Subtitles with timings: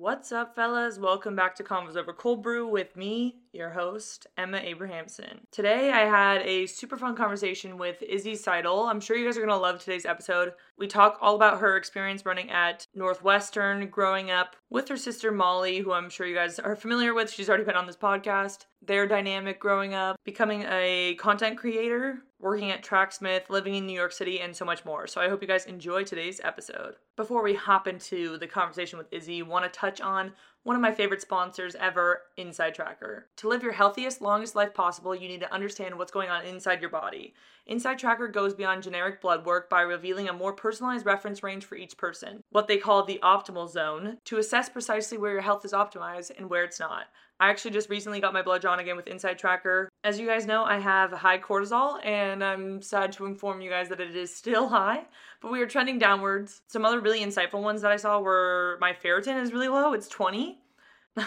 [0.00, 0.98] What's up, fellas?
[0.98, 5.46] Welcome back to Convos Over Cold Brew with me, your host, Emma Abrahamson.
[5.50, 8.84] Today, I had a super fun conversation with Izzy Seidel.
[8.84, 10.54] I'm sure you guys are going to love today's episode.
[10.78, 15.80] We talk all about her experience running at Northwestern, growing up with her sister Molly,
[15.80, 17.30] who I'm sure you guys are familiar with.
[17.30, 18.64] She's already been on this podcast.
[18.80, 24.12] Their dynamic growing up, becoming a content creator, working at Tracksmith, living in New York
[24.12, 25.06] City, and so much more.
[25.06, 26.96] So I hope you guys enjoy today's episode.
[27.16, 30.32] Before we hop into the conversation with Izzy, want to touch on
[30.62, 33.28] one of my favorite sponsors ever, Inside Tracker.
[33.36, 36.80] To live your healthiest, longest life possible, you need to understand what's going on inside
[36.80, 37.34] your body.
[37.66, 41.76] Inside Tracker goes beyond generic blood work by revealing a more personalized reference range for
[41.76, 45.72] each person, what they call the optimal zone, to assess precisely where your health is
[45.72, 47.04] optimized and where it's not.
[47.40, 49.88] I actually just recently got my blood drawn again with Inside Tracker.
[50.04, 53.88] As you guys know, I have high cortisol, and I'm sad to inform you guys
[53.88, 55.04] that it is still high,
[55.40, 56.60] but we are trending downwards.
[56.68, 60.08] Some other really insightful ones that I saw were my ferritin is really low, it's
[60.08, 60.58] 20.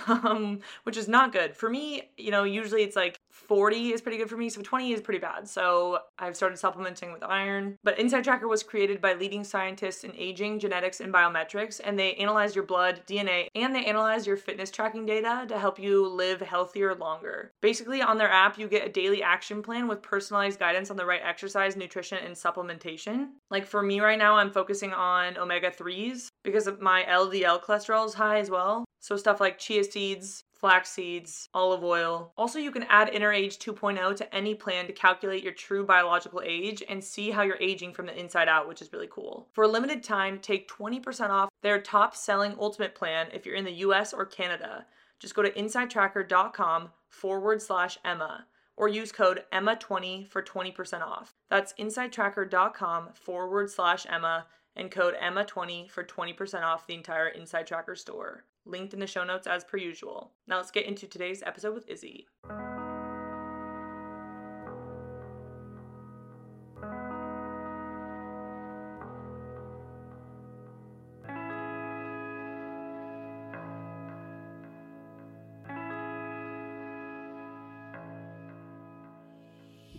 [0.08, 1.56] Um, which is not good.
[1.56, 4.92] For me, you know, usually it's like 40 is pretty good for me, so 20
[4.94, 5.48] is pretty bad.
[5.48, 7.78] So I've started supplementing with iron.
[7.84, 12.14] But Inside Tracker was created by leading scientists in aging, genetics, and biometrics, and they
[12.16, 16.42] analyze your blood, DNA, and they analyze your fitness tracking data to help you live
[16.42, 17.52] healthier longer.
[17.62, 21.06] Basically, on their app, you get a daily action plan with personalized guidance on the
[21.06, 23.30] right exercise, nutrition, and supplementation.
[23.50, 28.14] Like for me right now, I'm focusing on omega 3s because my LDL cholesterol is
[28.14, 28.86] high as well.
[29.00, 32.32] So stuff like chia seeds, flax seeds, olive oil.
[32.38, 36.42] Also, you can add Inner Age 2.0 to any plan to calculate your true biological
[36.42, 39.50] age and see how you're aging from the inside out, which is really cool.
[39.52, 43.66] For a limited time, take 20% off their top selling ultimate plan if you're in
[43.66, 44.86] the US or Canada.
[45.20, 48.46] Just go to insidetracker.com forward slash Emma
[48.78, 51.34] or use code EMMA20 for 20% off.
[51.50, 54.46] That's insidetracker.com forward slash Emma
[54.78, 59.24] and code EMMA20 for 20% off the entire Inside Tracker store linked in the show
[59.24, 60.32] notes as per usual.
[60.48, 62.28] Now let's get into today's episode with Izzy.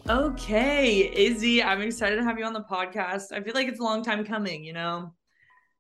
[0.07, 3.33] Okay, Izzy, I'm excited to have you on the podcast.
[3.33, 5.15] I feel like it's a long time coming, you know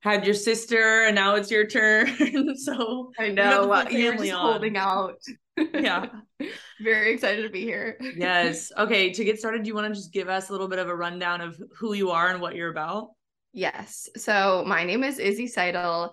[0.04, 2.06] had your sister and now it's your turn.
[2.56, 5.16] so I know uh, you're just holding out.
[5.56, 6.06] yeah.
[6.82, 7.98] Very excited to be here.
[8.14, 8.70] yes.
[8.78, 9.12] Okay.
[9.12, 10.94] To get started, do you want to just give us a little bit of a
[10.94, 13.12] rundown of who you are and what you're about?
[13.54, 14.10] Yes.
[14.16, 16.12] So my name is Izzy Seidel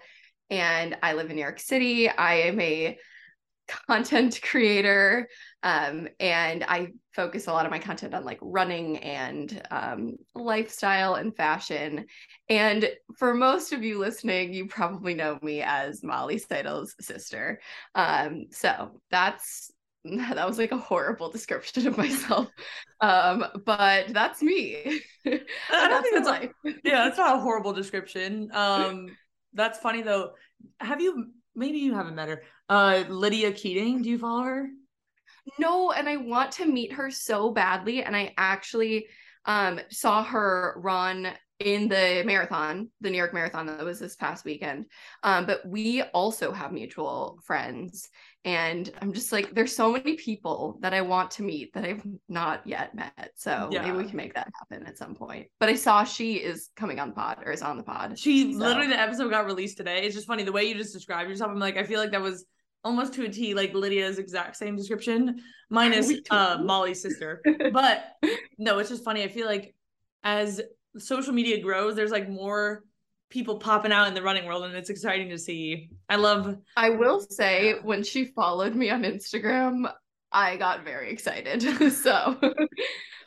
[0.49, 2.07] and I live in New York City.
[2.09, 2.97] I am a
[3.87, 5.27] content creator
[5.63, 11.15] um, and i focus a lot of my content on like running and um, lifestyle
[11.15, 12.05] and fashion.
[12.49, 17.59] And for most of you listening you probably know me as molly seidel's sister.
[17.95, 19.71] Um, so that's
[20.03, 22.47] that was like a horrible description of myself.
[23.01, 25.01] Um, but that's me.
[25.25, 26.51] I don't think that's life.
[26.83, 28.49] yeah that's not a horrible description.
[28.53, 29.07] Um,
[29.53, 30.31] that's funny though.
[30.79, 32.43] Have you maybe you haven't met her.
[32.69, 34.69] Uh lydia keating do you follow her
[35.59, 38.03] No, and I want to meet her so badly.
[38.03, 39.07] And I actually
[39.45, 41.27] um saw her run
[41.59, 44.85] in the marathon, the New York Marathon that was this past weekend.
[45.21, 48.09] Um, but we also have mutual friends.
[48.43, 52.03] And I'm just like, there's so many people that I want to meet that I've
[52.27, 53.31] not yet met.
[53.35, 53.83] So Yeah.
[53.83, 55.49] maybe we can make that happen at some point.
[55.59, 58.17] But I saw she is coming on the pod or is on the pod.
[58.17, 60.01] She So- literally the episode got released today.
[60.03, 61.51] It's just funny the way you just described yourself.
[61.51, 62.43] I'm like, I feel like that was
[62.83, 66.59] almost to a T, like Lydia's exact same description, minus uh.
[66.61, 67.41] Molly's sister.
[67.71, 68.03] But
[68.57, 69.23] no, it's just funny.
[69.23, 69.75] I feel like
[70.23, 70.61] as
[70.97, 72.83] social media grows, there's like more
[73.29, 75.89] people popping out in the running world, and it's exciting to see.
[76.09, 79.91] I love I will say when she followed me on Instagram,
[80.31, 81.61] I got very excited.
[81.93, 82.39] so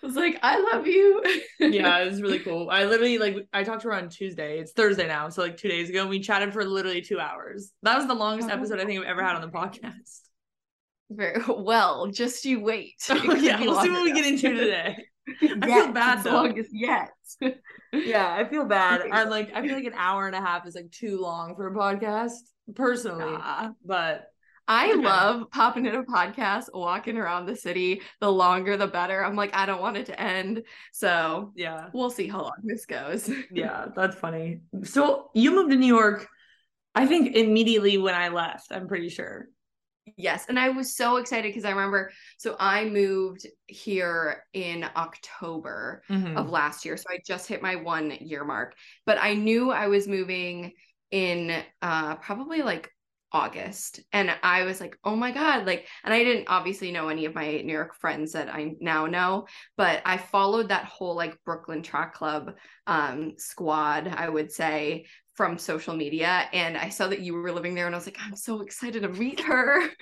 [0.04, 1.22] was like, I love you.
[1.60, 2.68] yeah, it was really cool.
[2.70, 4.58] I literally like I talked to her on Tuesday.
[4.58, 7.72] It's Thursday now, so like two days ago, and we chatted for literally two hours.
[7.82, 8.54] That was the longest Oh.
[8.54, 10.20] episode I think I've ever had on the podcast.
[11.10, 12.94] Very well, just you wait.
[13.10, 14.96] Oh, it could yeah, we'll see what we get into today.
[15.40, 16.32] Yes, feel bad, though.
[16.34, 17.08] longest yet.
[17.94, 19.02] Yeah, I feel bad.
[19.10, 21.66] I'm like, I feel like an hour and a half is like too long for
[21.66, 22.32] a podcast,
[22.74, 23.32] personally.
[23.32, 23.70] Nah.
[23.82, 24.26] But
[24.66, 28.00] I love popping in a podcast, walking around the city.
[28.20, 29.22] The longer, the better.
[29.24, 30.62] I'm like, I don't want it to end.
[30.92, 33.30] So yeah, we'll see how long this goes.
[33.50, 34.60] yeah, that's funny.
[34.84, 36.26] So you moved to New York,
[36.94, 38.68] I think immediately when I left.
[38.70, 39.48] I'm pretty sure.
[40.16, 46.02] Yes, and I was so excited because I remember so I moved here in October
[46.10, 46.36] Mhm.
[46.36, 46.96] of last year.
[46.98, 48.74] So I just hit my 1 year mark,
[49.06, 50.72] but I knew I was moving
[51.10, 52.90] in uh probably like
[53.34, 54.00] August.
[54.12, 57.34] And I was like, "Oh my god, like and I didn't obviously know any of
[57.34, 59.46] my New York friends that I now know,
[59.76, 62.54] but I followed that whole like Brooklyn Track Club
[62.86, 67.74] um squad, I would say, from social media and I saw that you were living
[67.74, 69.82] there and I was like, I'm so excited to meet her.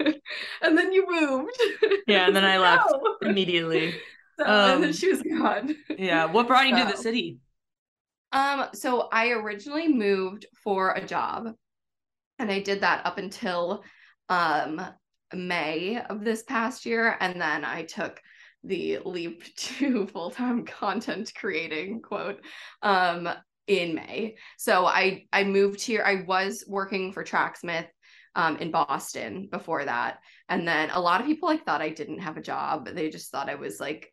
[0.63, 1.59] and then you moved.
[2.07, 3.19] Yeah, and then I left No.
[3.21, 4.03] immediately.
[4.41, 5.77] So, and then Um, she was gone.
[5.97, 6.25] Yeah.
[6.27, 7.39] What brought you to the city?
[8.33, 11.55] Um, so I originally moved for a job
[12.43, 13.83] and I did that up until
[14.29, 14.81] um
[15.35, 18.21] May of this past year and then I took
[18.65, 22.41] the leap to full-time content creating quote
[22.83, 23.29] um
[23.67, 24.37] in May.
[24.59, 26.03] So I I moved here.
[26.05, 27.87] I was working for Tracksmith
[28.35, 30.19] um in Boston before that.
[30.49, 32.89] And then a lot of people like thought I didn't have a job.
[32.89, 34.13] They just thought I was like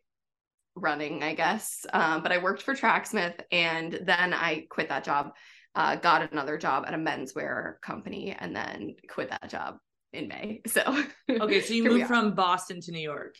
[0.74, 1.84] running, I guess.
[1.92, 5.32] Um, but I worked for Tracksmith and then I quit that job,
[5.74, 9.76] uh, got another job at a menswear company and then quit that job
[10.12, 10.60] in May.
[10.66, 10.82] So
[11.28, 13.36] Okay, so you moved from Boston to New York.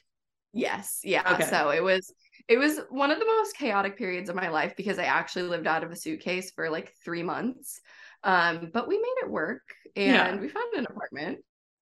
[0.52, 1.34] Yes, yeah.
[1.34, 1.44] Okay.
[1.44, 2.12] So it was
[2.48, 5.66] it was one of the most chaotic periods of my life because I actually lived
[5.66, 7.80] out of a suitcase for like 3 months.
[8.24, 9.62] Um but we made it work
[9.96, 10.36] and Yeah.
[10.36, 11.38] we found an apartment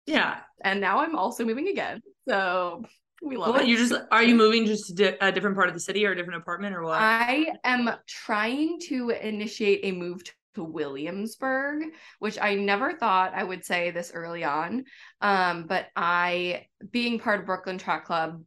[0.06, 0.40] Yeah.
[0.62, 2.00] and now I'm also moving again.
[2.28, 2.84] So
[3.22, 3.68] we love Well, it.
[3.68, 6.12] you're just are you moving just to di- a different part of the city or
[6.12, 6.98] a different apartment or what?
[7.00, 10.22] I am trying to initiate a move
[10.54, 11.84] to Williamsburg,
[12.18, 14.84] which I never thought I would say this early on.
[15.20, 18.42] Um, but I, being part of Brooklyn Track Club,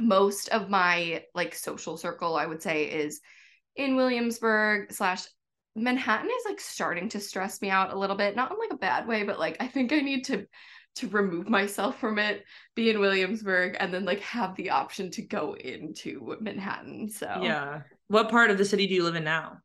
[0.00, 3.20] most of my like social circle, I would say, is
[3.76, 5.24] in Williamsburg slash
[5.76, 8.76] Manhattan is like starting to stress me out a little bit, not in like a
[8.76, 10.46] bad way, but like I think I need to
[10.96, 15.22] to remove myself from it, be in Williamsburg, and then like have the option to
[15.22, 17.08] go into Manhattan.
[17.08, 17.82] So Yeah.
[18.08, 19.58] What part of the city do you live in now?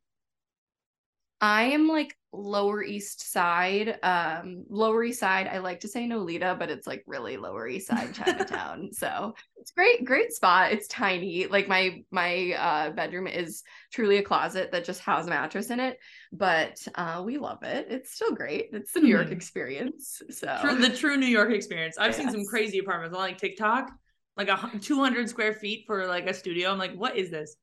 [1.40, 3.98] I am like lower east side.
[4.02, 5.48] Um lower east side.
[5.48, 8.90] I like to say Nolita, but it's like really lower east side Chinatown.
[8.92, 10.72] so it's great, great spot.
[10.72, 11.46] It's tiny.
[11.46, 15.80] Like my my uh bedroom is truly a closet that just has a mattress in
[15.80, 15.98] it.
[16.32, 17.88] But uh we love it.
[17.90, 18.68] It's still great.
[18.72, 19.32] It's the New York Mhm.
[19.32, 20.22] experience.
[20.30, 21.98] So True, the true New York experience.
[21.98, 23.90] I've seen some crazy apartments on like TikTok,
[24.36, 26.70] like a 200 square feet for like a studio.
[26.70, 27.56] I'm like, what is this?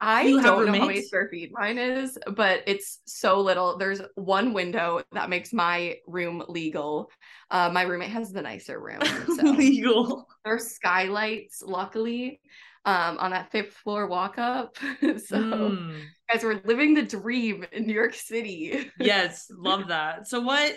[0.00, 3.76] I You don't know how many square feet mine is, but it's so little.
[3.76, 7.10] There's one window that makes my room legal.
[7.50, 9.12] Uh, my roommate has the nicer room.
[9.28, 10.26] So Legal.
[10.44, 12.40] there's skylights, luckily,
[12.84, 14.76] um, on that fifth floor walk up.
[15.26, 18.90] so Mm, guys, we're living the dream in New York City.
[18.98, 20.26] yes, love that.
[20.28, 20.74] So what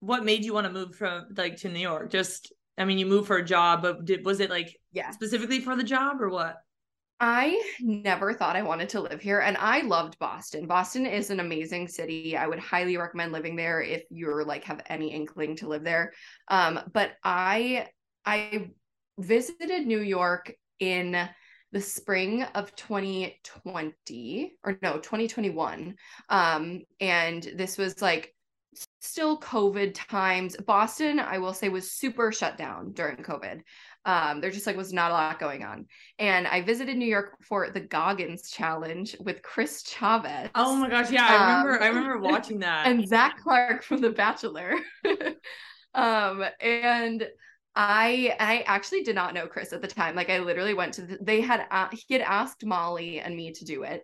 [0.00, 2.10] what made you want to move from like to New York?
[2.10, 5.10] Just I mean, you moved for a job, but did was it like Yeah.
[5.10, 6.56] specifically for the job or what?
[7.26, 10.66] I never thought I wanted to live here and I loved Boston.
[10.66, 12.36] Boston is an amazing city.
[12.36, 16.12] I would highly recommend living there if you're like have any inkling to live there.
[16.48, 17.88] Um but I
[18.26, 18.72] I
[19.18, 21.26] visited New York in
[21.72, 25.96] the spring of 2020 or no 2021
[26.28, 28.34] um and this was like
[29.00, 30.56] still COVID times.
[30.56, 33.60] Boston, I will say, was super shut down during COVID.
[34.06, 35.86] Um, there just like was not a lot going on.
[36.18, 40.50] And I visited New York for the Goggins Challenge with Chris Chavez.
[40.54, 41.82] Oh my gosh, yeah, I remember.
[41.82, 42.86] I remember watching that.
[42.86, 44.74] and Zach Clark from The Bachelor.
[45.94, 47.26] um, and
[47.76, 50.14] I I actually did not know Chris at the time.
[50.14, 53.52] Like I literally went to the, they had uh, he had asked Molly and me
[53.52, 54.02] to do it.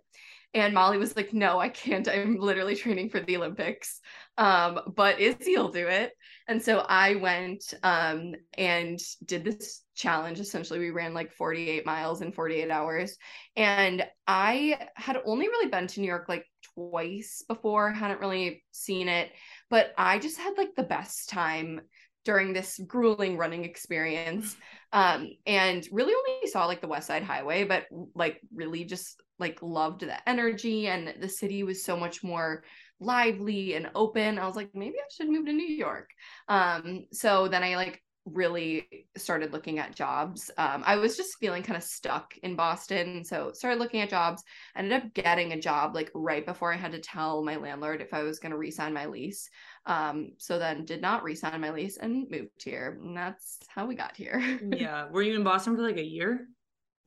[0.53, 2.09] And Molly was like, "No, I can't.
[2.09, 4.01] I'm literally training for the Olympics."
[4.37, 6.13] Um, but Izzy will do it.
[6.49, 10.41] And so I went um and did this challenge.
[10.41, 13.17] Essentially, we ran like 48 miles in 48 hours.
[13.55, 19.09] And I had only really been to New York like twice before, hadn't really seen
[19.09, 19.31] it,
[19.69, 21.83] but I just had like the best time
[22.25, 24.55] during this grueling running experience
[24.93, 29.59] um and really only saw like the west side highway but like really just like
[29.63, 32.63] loved the energy and the city was so much more
[33.01, 36.11] lively and open i was like maybe i should move to new york
[36.49, 41.63] um so then i like really started looking at jobs um, i was just feeling
[41.63, 44.43] kind of stuck in boston so started looking at jobs
[44.77, 48.13] ended up getting a job like right before i had to tell my landlord if
[48.13, 49.49] i was going to resign my lease
[49.87, 52.99] um, so then did not resign my lease and moved here.
[53.03, 54.41] And that's how we got here.
[54.77, 55.09] yeah.
[55.11, 56.47] Were you in Boston for like a year?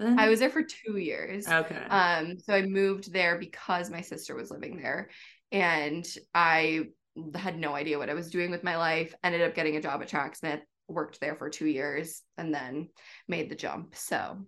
[0.06, 1.48] I was there for two years.
[1.48, 1.84] Okay.
[1.90, 5.10] Um, so I moved there because my sister was living there.
[5.52, 6.88] And I
[7.36, 9.14] had no idea what I was doing with my life.
[9.24, 12.90] Ended up getting a job at Tracksmith, worked there for two years, and then
[13.28, 13.96] made the jump.
[13.96, 14.46] So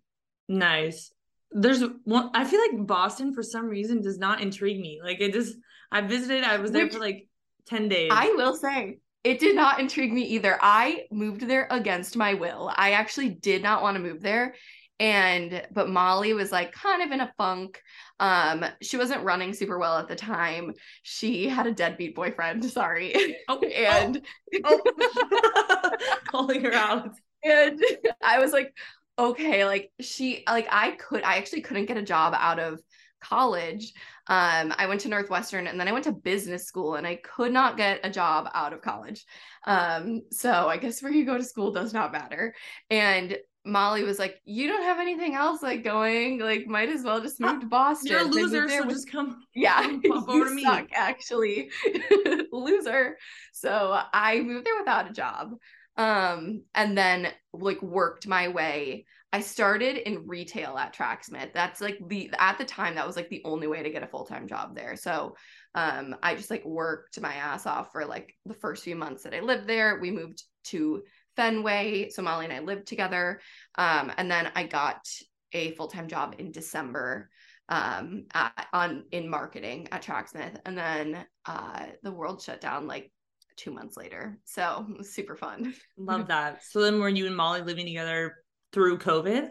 [0.47, 1.11] nice.
[1.51, 4.99] There's one I feel like Boston for some reason does not intrigue me.
[5.03, 5.55] Like it just
[5.91, 7.27] I visited, I was there Which, for like
[7.67, 8.11] 10 days.
[8.13, 10.57] I will say it did not intrigue me either.
[10.61, 12.71] I moved there against my will.
[12.75, 14.55] I actually did not want to move there.
[14.99, 17.81] And but Molly was like kind of in a funk.
[18.19, 20.73] Um, she wasn't running super well at the time.
[21.03, 23.37] She had a deadbeat boyfriend, sorry.
[23.49, 24.21] Oh, and
[24.63, 24.81] oh.
[24.85, 25.91] Oh.
[26.31, 27.09] calling her out.
[27.43, 27.81] And
[28.23, 28.73] I was like,
[29.19, 32.81] okay, like she like I could I actually couldn't get a job out of
[33.21, 33.93] college.
[34.27, 37.51] Um, I went to Northwestern and then I went to business school and I could
[37.51, 39.25] not get a job out of college.
[39.65, 42.55] Um, so I guess where you go to school does not matter.
[42.89, 46.39] And Molly was like, "You don't have anything else like going.
[46.39, 48.11] Like, might as well just move to Boston.
[48.11, 49.41] You're a loser, so just come.
[49.55, 50.63] Yeah, come over to me.
[50.63, 51.71] Suck, actually,
[52.51, 53.17] loser.
[53.53, 55.53] So I moved there without a job,
[55.97, 59.05] um, and then like worked my way
[59.35, 61.49] I started in retail at Tracksmith.
[61.53, 64.07] That's like the at the time that was like the only way to get a
[64.07, 64.95] full-time job there.
[64.95, 65.35] So
[65.73, 69.33] um I just like worked my ass off for like the first few months that
[69.33, 69.99] I lived there.
[69.99, 71.03] We moved to
[71.35, 72.09] Fenway.
[72.09, 73.41] So Molly and I lived together.
[73.77, 75.07] Um and then I got
[75.53, 77.29] a full-time job in December
[77.69, 80.59] um at, on in marketing at Tracksmith.
[80.65, 83.11] And then uh the world shut down like
[83.55, 84.37] two months later.
[84.45, 85.73] So it was super fun.
[85.97, 86.63] Love that.
[86.63, 88.35] So then were you and Molly living together
[88.71, 89.49] through COVID?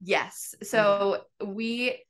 [0.00, 0.54] Yes.
[0.62, 1.54] So mm-hmm.
[1.54, 2.02] we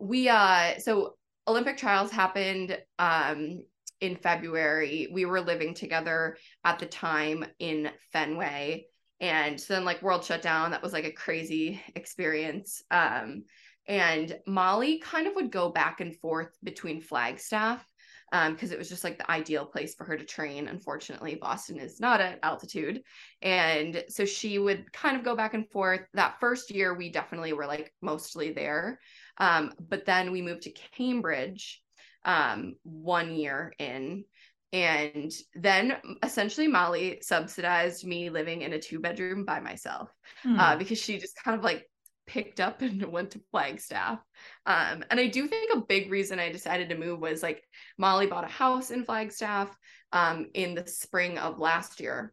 [0.00, 1.16] we uh so
[1.48, 3.62] Olympic trials happened um
[4.00, 5.08] in February.
[5.12, 8.86] We were living together at the time in Fenway.
[9.20, 10.70] And so then like world shut down.
[10.70, 12.82] That was like a crazy experience.
[12.90, 13.44] Um
[13.88, 17.86] and Molly kind of would go back and forth between Flagstaff
[18.30, 20.68] because um, it was just like the ideal place for her to train.
[20.68, 23.02] Unfortunately, Boston is not at altitude.
[23.42, 26.00] And so she would kind of go back and forth.
[26.14, 28.98] That first year, we definitely were like mostly there.
[29.38, 31.82] Um, but then we moved to Cambridge
[32.24, 34.24] um, one year in.
[34.72, 40.10] And then essentially, Molly subsidized me living in a two bedroom by myself
[40.44, 40.58] mm.
[40.58, 41.88] uh, because she just kind of like
[42.26, 44.20] picked up and went to Flagstaff.
[44.64, 47.62] Um, and I do think a big reason I decided to move was like
[47.98, 49.76] Molly bought a house in Flagstaff
[50.12, 52.32] um, in the spring of last year.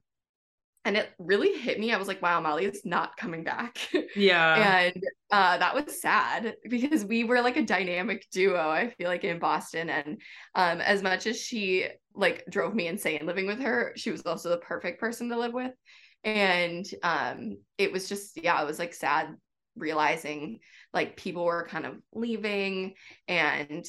[0.85, 1.93] And it really hit me.
[1.93, 3.77] I was like, wow, Molly is not coming back.
[4.15, 4.83] Yeah.
[4.93, 9.23] and uh, that was sad because we were like a dynamic duo, I feel like,
[9.23, 9.89] in Boston.
[9.89, 10.21] And
[10.53, 14.49] um, as much as she like drove me insane living with her, she was also
[14.49, 15.71] the perfect person to live with
[16.23, 19.35] and um it was just yeah it was like sad
[19.75, 20.59] realizing
[20.93, 22.93] like people were kind of leaving
[23.27, 23.85] and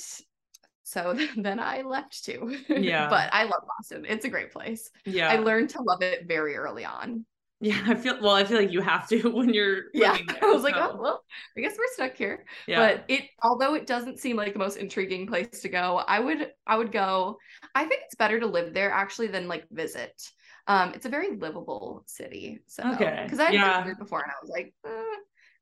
[0.85, 2.57] so then I left too.
[2.69, 3.09] Yeah.
[3.09, 4.05] but I love Boston.
[4.09, 4.91] It's a great place.
[5.05, 5.31] Yeah.
[5.31, 7.25] I learned to love it very early on.
[7.61, 10.19] Yeah, I feel well, I feel like you have to when you're Yeah.
[10.27, 10.69] There, I was so.
[10.69, 11.25] like, oh well,
[11.57, 12.45] I guess we're stuck here.
[12.67, 12.79] Yeah.
[12.79, 16.53] But it although it doesn't seem like the most intriguing place to go, I would
[16.67, 17.39] I would go.
[17.75, 20.31] I think it's better to live there actually than like visit.
[20.67, 22.61] Um, it's a very livable city.
[22.67, 23.23] So okay.
[23.25, 23.85] because I yeah.
[23.85, 25.17] lived before and I was like, eh,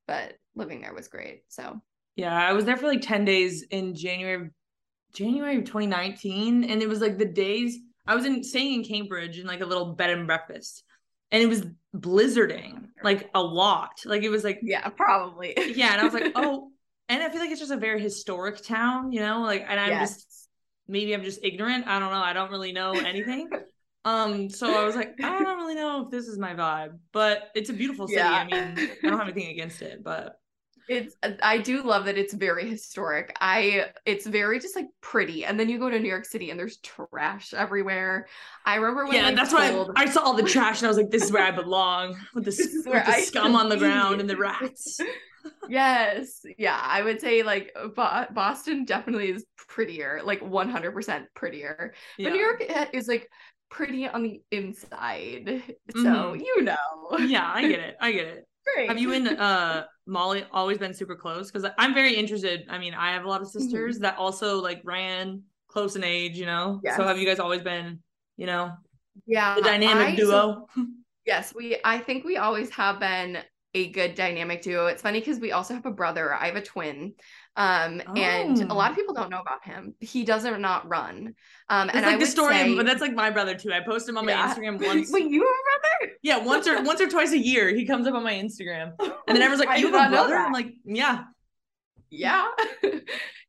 [0.07, 1.43] but living there was great.
[1.49, 1.81] So
[2.17, 4.51] yeah, I was there for like 10 days in January,
[5.15, 6.65] January of 2019.
[6.65, 9.67] And it was like the days I was in staying in Cambridge in like a
[9.67, 10.85] little bed and breakfast,
[11.31, 11.65] and it was
[11.97, 14.01] blizzarding like a lot.
[14.05, 15.55] Like it was like yeah, probably.
[15.77, 16.71] yeah, and I was like, oh,
[17.09, 19.91] and I feel like it's just a very historic town, you know, like, and I'm
[19.91, 20.01] Yes.
[20.01, 20.49] just
[20.89, 21.87] maybe I'm just ignorant.
[21.87, 22.23] I don't know.
[22.23, 23.49] I don't really know anything.
[24.05, 27.51] um, so I was like, I don't really know if this is my vibe, but
[27.55, 28.19] it's a beautiful city.
[28.19, 28.33] Yeah.
[28.33, 30.37] I mean, I don't have anything against it, but
[30.89, 33.35] It's I do love that it's very historic.
[33.41, 35.45] I it's very just like pretty.
[35.45, 38.27] And then you go to New York City and there's trash everywhere.
[38.65, 40.97] I remember when yeah, that's why I, I saw all the trash and I was
[40.97, 42.51] like, this is where I belong with the,
[42.87, 44.99] with the scum on the ground and the rats.
[45.69, 46.45] yes.
[46.59, 51.95] Yeah, I would say like Bo- Boston definitely is prettier, like 100% prettier.
[52.19, 52.29] Yeah.
[52.29, 53.29] But New York is like
[53.73, 55.63] pretty on the inside.
[55.91, 56.41] So, Mhm.
[56.41, 57.19] you know.
[57.21, 57.97] yeah, I get it.
[58.01, 58.47] I get it.
[58.75, 58.89] Great.
[58.89, 61.51] Have you and uh Molly always been super close?
[61.51, 62.67] Because I'm very interested.
[62.69, 63.59] I mean, I have a lot of Mm-hmm.
[63.61, 66.81] sisters that also like ran close in age, you know.
[66.97, 67.99] So have you guys always been,
[68.37, 68.73] you know,
[69.27, 70.67] yeah, the dynamic I- duo?
[70.77, 70.87] so-
[71.27, 73.39] yes, we I think we always have been
[73.75, 74.87] a good dynamic duo.
[74.87, 76.35] It's funny because we also have a brother.
[76.35, 77.15] I have a twin.
[77.55, 78.91] Um, and a lot Oh.
[78.93, 79.95] of people don't know about him.
[80.01, 81.35] He doesn't not run.
[81.69, 83.73] Um, It's and like I the story, say, but that's like my brother too.
[83.73, 85.13] I post him on my Instagram once.
[85.13, 86.15] Wait, you have a brother?
[86.23, 89.13] yeah, once or once or twice a year, he comes up on my Instagram, and
[89.27, 91.25] then everyone's like, "You have a brother?" I'm like, "Yeah."
[92.11, 92.47] yeah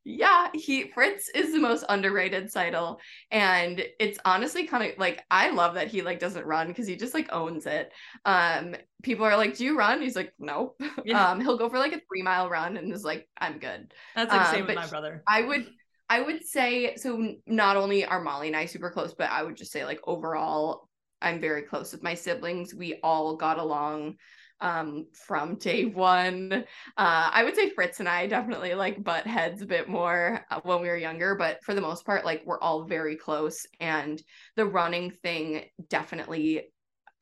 [0.04, 3.00] yeah he fritz is the most underrated Seidel.
[3.30, 6.94] and it's honestly kind of like i love that he like doesn't run because he
[6.96, 7.90] just like owns it
[8.26, 11.30] um people are like do you run he's like no Yeah.
[11.30, 14.30] um he'll go for like a three mile run and is like i'm good That's
[14.30, 15.22] like Um, same with my brother.
[15.26, 15.66] i would
[16.10, 19.56] i would say so not only are molly and i super close but i would
[19.56, 20.88] just say like overall
[21.22, 24.16] i'm very close with my siblings we all got along
[24.64, 26.52] um from day one.
[26.96, 30.60] Uh i would say fritz and i definitely like butt heads a bit more uh,
[30.64, 34.22] when we were younger but for the most part like we're all very close and
[34.56, 36.62] the running thing definitely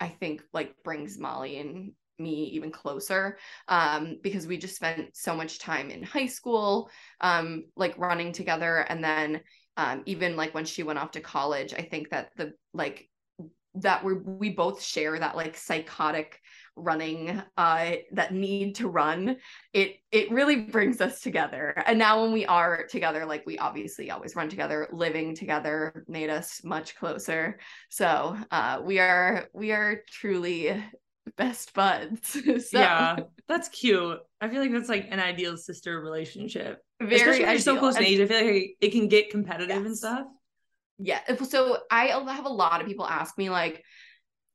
[0.00, 3.36] i think like brings molly and me even closer
[3.68, 6.88] um because we just spent so much time in high school
[7.20, 9.40] um like running together and then
[9.76, 13.08] um even like when she went off to college i think that the like
[13.74, 16.38] that we we both share that like psychotic
[16.74, 19.36] running uh that need to run
[19.74, 24.10] it it really brings us together and now when we are together like we obviously
[24.10, 27.58] always run together living together made us much closer
[27.90, 30.82] so uh we are we are truly
[31.36, 33.16] best buds so Yeah,
[33.48, 34.18] that's cute.
[34.40, 36.82] I feel like that's like an ideal sister relationship.
[37.00, 38.20] very Especially when you're so close in age.
[38.20, 40.26] I feel like it can get competitive and stuff.
[40.98, 41.20] Yeah.
[41.44, 43.82] So I have a lot of people ask me like,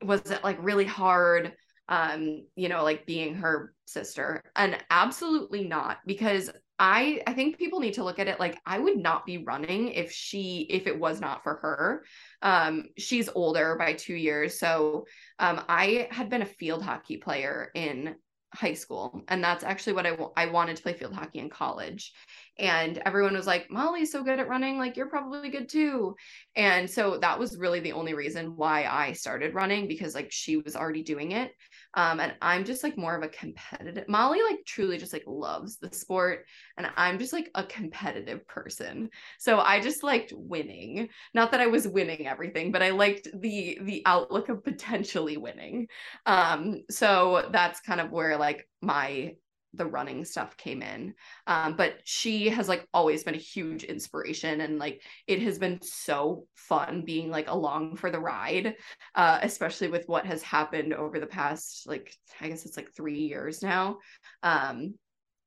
[0.03, 1.53] was it like really hard?
[1.89, 4.41] Um, you know, like being her sister.
[4.56, 8.78] And absolutely not, because I I think people need to look at it like I
[8.78, 12.04] would not be running if she if it was not for her.
[12.41, 14.60] Um, she's older by two years.
[14.60, 15.06] So
[15.39, 18.15] um I had been a field hockey player in
[18.54, 22.13] high school and that's actually what I I wanted to play field hockey in college
[22.59, 26.15] and everyone was like Molly's so good at running like you're probably good too
[26.55, 30.57] and so that was really the only reason why I started running because like she
[30.57, 31.51] was already doing it.
[31.93, 35.77] Um, and I'm just like more of a competitive Molly like truly just like loves
[35.77, 36.45] the sport
[36.77, 39.09] and I'm just like a competitive person.
[39.39, 41.09] So I just liked winning.
[41.33, 45.87] Not that I was winning everything, but I liked the the outlook of potentially winning.
[46.25, 49.35] Um, so that's kind of where like my
[49.73, 51.13] the running stuff came in.
[51.45, 55.80] Um, but she has like always been a huge inspiration and like it has been
[55.82, 58.75] so fun being like along for the ride
[59.15, 63.19] uh especially with what has happened over the past like i guess it's like 3
[63.19, 63.97] years now.
[64.43, 64.95] Um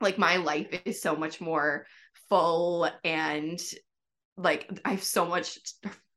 [0.00, 1.86] like my life is so much more
[2.28, 3.60] full and
[4.36, 5.58] like i have so much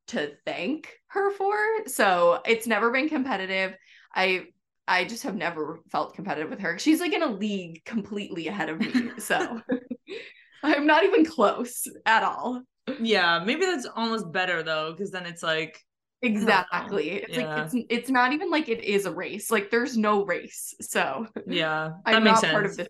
[0.08, 1.56] to thank her for.
[1.86, 3.74] So it's never been competitive.
[4.14, 4.46] I
[4.86, 8.68] i just have never felt competitive with her she's like in a league completely ahead
[8.68, 9.60] of me so
[10.62, 12.62] i'm not even close at all
[13.00, 15.78] Yeah, maybe that's almost better though, because then it's like,
[16.22, 17.10] Exactly.
[17.10, 17.64] It's Yeah.
[17.66, 19.50] like it's it's not even like it is a race.
[19.50, 20.74] Like there's no race.
[20.80, 22.52] So yeah, that I'm makes not sense.
[22.52, 22.88] part of this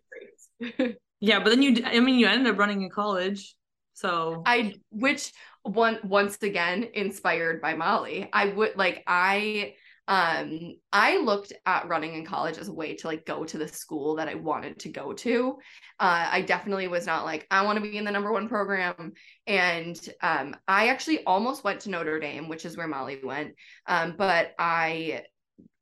[0.79, 0.97] race.
[1.21, 3.55] Yeah, but then you, I mean, you ended up running in college,
[3.95, 8.29] so I which one once again inspired by Molly.
[8.33, 9.75] I would like I
[10.07, 13.69] um I looked at running in college as a way to like go to the
[13.69, 15.57] school that I wanted to go to.
[15.99, 19.13] Uh I definitely was not like I want to be in the number 1 program
[19.47, 23.55] and um I actually almost went to Notre Dame, which is where Molly went.
[23.87, 25.25] Um but I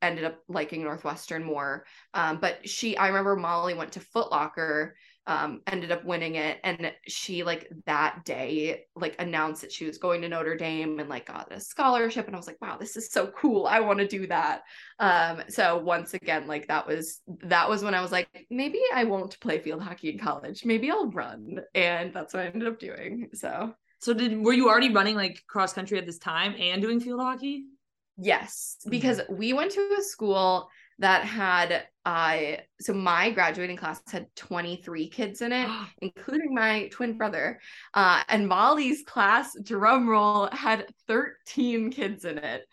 [0.01, 1.85] ended up liking Northwestern more.
[2.15, 4.95] Um but she I remember Molly went to Foot Locker
[5.27, 6.59] um, ended up winning it.
[6.65, 11.09] And she like that day like announced that she was going to Notre Dame and
[11.09, 12.27] like got a scholarship.
[12.27, 13.67] And I was like, wow, this is so cool.
[13.67, 14.63] I want to do that.
[14.99, 19.05] Um, so once again, like that was that was when I was like, maybe I
[19.05, 20.65] won't play field hockey in college.
[20.65, 21.61] Maybe I'll run.
[21.75, 23.29] And that's what I ended up doing.
[23.35, 26.99] So So did were you already running like cross country at this time and doing
[26.99, 27.65] field hockey?
[28.19, 32.37] Yes, because we went to a school that had uh
[32.81, 35.69] so my graduating class had 23 kids in it
[36.03, 37.61] including my twin brother
[37.95, 42.67] uh and molly's class drum roll had 13 kids in it.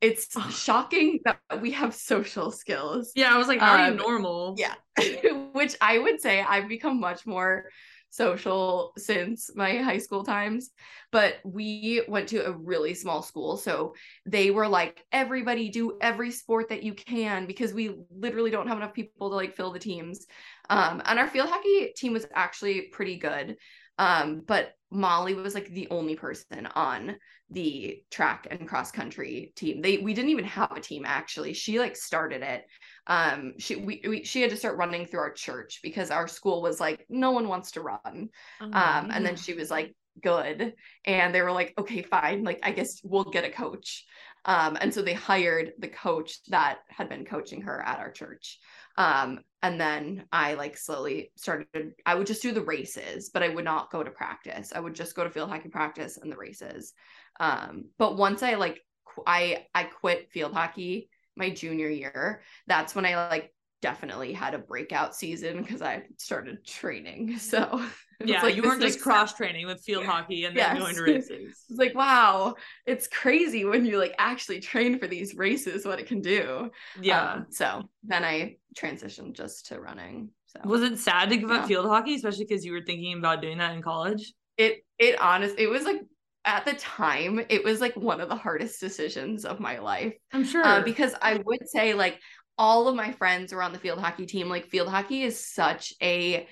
[0.00, 3.12] It's shocking that we have social skills.
[3.14, 4.56] Yeah, I was like, you Um, normal?
[4.58, 4.74] yeah
[5.52, 7.66] which i would say i've become much more
[8.12, 10.70] social since my high school times
[11.12, 13.56] but we went to a really small school.
[13.58, 13.94] So
[14.26, 18.78] they were like everybody do every sport that you can because we literally don't have
[18.78, 20.26] enough people to like fill the teams.
[20.70, 23.56] Um and our field hockey team was actually pretty good.
[23.98, 27.16] Um but molly was like the only person on
[27.50, 29.82] the track and cross country team.
[29.82, 31.52] They we didn't even have a team actually.
[31.52, 32.64] She like started it
[33.06, 36.62] um she we, we she had to start running through our church because our school
[36.62, 38.28] was like no one wants to run.
[38.60, 40.74] Oh, um and then she was like good.
[41.04, 42.44] And they were like okay fine.
[42.44, 44.04] Like i guess we'll get a coach.
[44.44, 48.58] Um and so they hired the coach that had been coaching her at our church.
[48.96, 53.48] Um and then i like slowly started i would just do the races but i
[53.48, 54.72] would not go to practice.
[54.74, 56.92] I would just go to field hockey practice and the races.
[57.40, 62.94] Um but once i like qu- i i quit field hockey my junior year that's
[62.94, 67.84] when i like definitely had a breakout season because i started training so
[68.24, 70.78] yeah, like, you weren't just cross training with field hockey and then Yes.
[70.78, 71.64] going to races.
[71.68, 72.54] it's like wow
[72.86, 77.32] it's crazy when you like actually train for these races what it can do Yeah.
[77.32, 81.56] Um, so then i transitioned just to running so was it sad to give yeah.
[81.56, 84.32] up field hockey, especially because you were thinking about doing that in college?
[84.58, 86.02] it it honest it was like
[86.44, 90.14] at the time it was like one of the hardest decisions of my life.
[90.32, 90.64] I'm sure.
[90.64, 92.18] uh, because i would say like
[92.58, 94.48] all of my friends were on the field hockey team.
[94.48, 96.46] Like field hockey is such a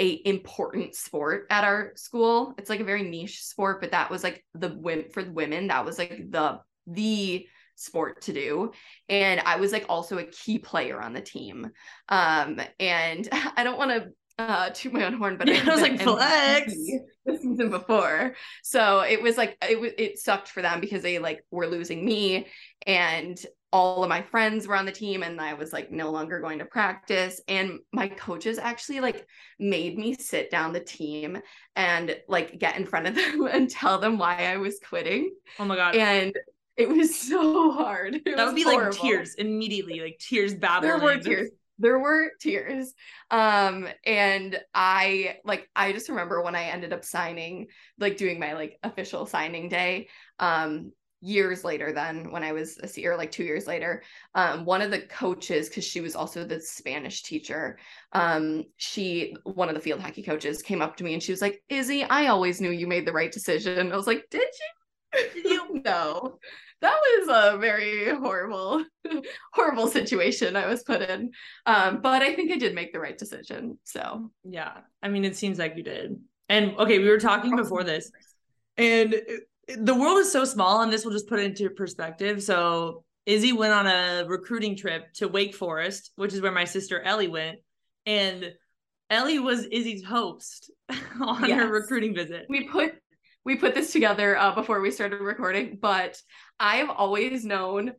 [0.00, 2.54] a important sport at our school.
[2.58, 5.84] It's like a very niche sport but that was like the win for women that
[5.84, 8.72] was like the the sport to do.
[9.08, 11.70] And i was like also a key player on the team.
[12.08, 15.80] Um and i don't want to uh to my own horn but Yeah, I was
[15.80, 16.74] like, flex.
[17.26, 21.18] The season before so it was like it was it sucked for them because they
[21.18, 22.46] like were losing me
[22.86, 23.40] and
[23.72, 26.58] all of my friends were on the team and I was like no longer going
[26.60, 29.26] to practice and my coaches actually like
[29.58, 31.38] made me sit down the team
[31.74, 35.64] and like get in front of them and tell them why I was quitting oh
[35.64, 35.96] my god.
[35.96, 36.34] and
[36.76, 38.90] it was so hard It that would be horrible.
[38.92, 42.94] like tears immediately, like tears babbling there were tears there were tears
[43.30, 47.66] um and i like i just remember when i ended up signing
[47.98, 50.08] like doing my like official signing day
[50.38, 54.02] um years later then when i was a senior like two years later
[54.34, 57.78] um one of the coaches because she was also the spanish teacher
[58.12, 61.40] um she one of the field hockey coaches came up to me and she was
[61.40, 63.90] like izzy i always knew you made the right decision.
[63.90, 64.83] I was like did you
[65.34, 66.38] you know
[66.80, 68.84] that was a very horrible
[69.52, 71.30] horrible situation i was put in
[71.66, 74.78] um but i think i did make the right decision so Yeah.
[75.02, 76.16] I mean, it seems like you did.
[76.48, 78.10] And okay, we were talking before this,
[78.76, 79.14] and
[79.78, 82.42] the world is so small, and this will just put it into perspective.
[82.42, 87.00] So, Izzy went on a recruiting trip to Wake Forest, which is where my sister
[87.00, 87.58] Ellie went.
[88.04, 88.52] And
[89.10, 90.70] Ellie was Izzy's host
[91.20, 92.44] on her recruiting visit.
[92.48, 92.94] we put
[93.44, 96.20] we put this together uh, before we started recording but
[96.58, 97.92] i've always known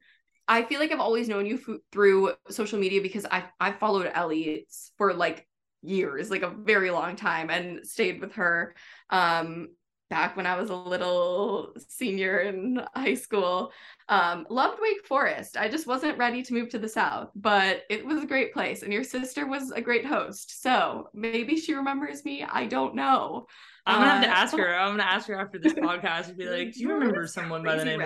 [0.47, 4.09] i feel like i've always known you f- through social media because i i followed
[4.13, 5.47] ellie for like
[5.85, 8.75] years like a very long time and stayed with her.
[9.09, 9.69] Um
[10.17, 12.57] back when i was a little senior in
[12.95, 13.71] high school.
[14.17, 15.51] Um loved wake forest.
[15.63, 18.79] I just wasn't ready to move to the south but it was a great place
[18.83, 20.47] and your sister was a great host.
[20.65, 20.75] So
[21.13, 22.35] maybe she remembers me.
[22.61, 23.47] I don't know.
[23.85, 24.69] I'm gonna have to Uh, ask her.
[24.81, 27.75] I'm gonna ask her after this podcast and be like, "Do you remember someone by
[27.75, 28.01] the name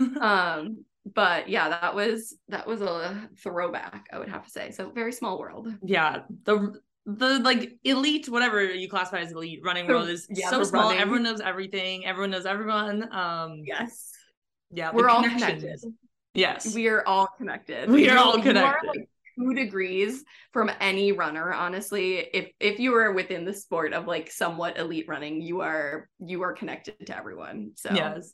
[0.00, 0.84] of um
[1.20, 4.66] but yeah that was that was a throwback i would have to say.
[4.70, 5.66] So very small world.
[5.82, 6.12] Yeah
[6.48, 6.56] the
[7.06, 10.84] the like elite whatever you classify as elite running world is yeah, so small.
[10.84, 11.00] running.
[11.00, 12.04] everyone knows everything.
[12.06, 13.12] Everyone knows everyone.
[13.12, 14.12] Um yes.
[14.70, 15.80] yeah we're all connected.
[16.34, 16.74] Yes.
[16.74, 17.90] We are all connected.
[17.90, 18.88] We are all connected.
[18.88, 19.08] like
[19.38, 22.18] two degrees from any runner honestly.
[22.18, 26.42] If if you are within the sport of like somewhat elite running you are you
[26.42, 27.72] are connected to everyone.
[27.76, 28.32] So yes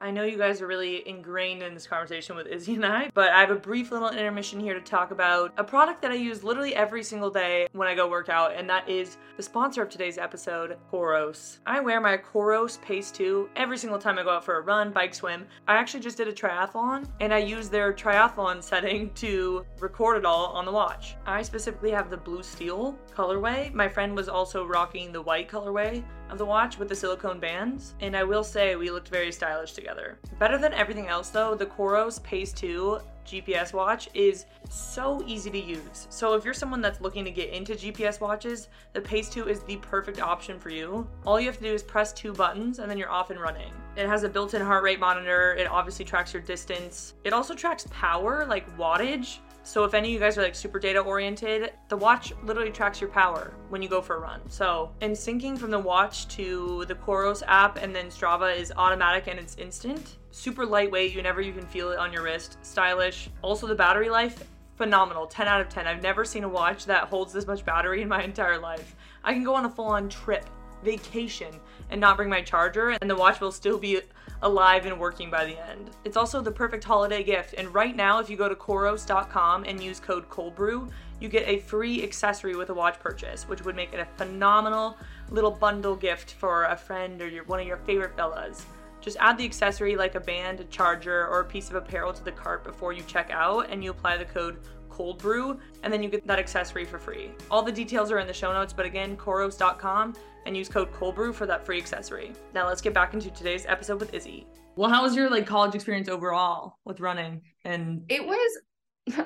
[0.00, 3.30] I know you guys are really ingrained in this conversation with Izzy and I, but
[3.30, 6.44] I have a brief little intermission here to talk about a product that I use
[6.44, 9.88] literally every single day when I go work out, and that is the sponsor of
[9.88, 11.58] today's episode, Coros.
[11.66, 14.92] I wear my Coros Pace 2 every single time I go out for a run,
[14.92, 15.44] bike, swim.
[15.66, 20.24] I actually just did a triathlon, and I use their triathlon setting to record it
[20.24, 21.16] all on the watch.
[21.26, 23.74] I specifically have the blue steel colorway.
[23.74, 27.94] My friend was also rocking the white colorway of the watch with the silicone bands,
[28.00, 30.18] and I will say we looked very stylish together.
[30.38, 35.58] Better than everything else though, the Coros Pace 2 GPS watch is so easy to
[35.58, 36.06] use.
[36.08, 39.60] So if you're someone that's looking to get into GPS watches, the Pace 2 is
[39.64, 41.06] the perfect option for you.
[41.26, 43.70] All you have to do is press two buttons and then you're off and running.
[43.96, 45.54] It has a built-in heart rate monitor.
[45.54, 47.14] It obviously tracks your distance.
[47.24, 50.78] It also tracks power, like wattage, so if any of you guys are like super
[50.78, 54.40] data oriented, the watch literally tracks your power when you go for a run.
[54.48, 59.26] So in syncing from the watch to the Coros app and then Strava is automatic
[59.26, 60.16] and it's instant.
[60.30, 62.56] Super lightweight, you never even feel it on your wrist.
[62.62, 63.28] Stylish.
[63.42, 64.42] Also the battery life,
[64.76, 65.26] phenomenal.
[65.26, 65.86] 10 out of 10.
[65.86, 68.96] I've never seen a watch that holds this much battery in my entire life.
[69.22, 70.48] I can go on a full-on trip,
[70.82, 71.52] vacation,
[71.90, 74.00] and not bring my charger and the watch will still be
[74.42, 75.90] alive and working by the end.
[76.04, 79.82] It's also the perfect holiday gift, and right now, if you go to Coros.com and
[79.82, 83.92] use code COLDBREW, you get a free accessory with a watch purchase, which would make
[83.92, 84.96] it a phenomenal
[85.30, 88.64] little bundle gift for a friend or your, one of your favorite fellas.
[89.00, 92.24] Just add the accessory like a band, a charger, or a piece of apparel to
[92.24, 94.58] the cart before you check out, and you apply the code
[94.98, 98.26] cold brew and then you get that accessory for free all the details are in
[98.26, 100.12] the show notes but again coros.com
[100.48, 102.32] and use code coldbrew for that free accessory.
[102.54, 104.46] Now let's get back into today's episode with Izzy.
[104.76, 107.42] Well, how was your like college experience overall with running?
[107.64, 108.58] And it was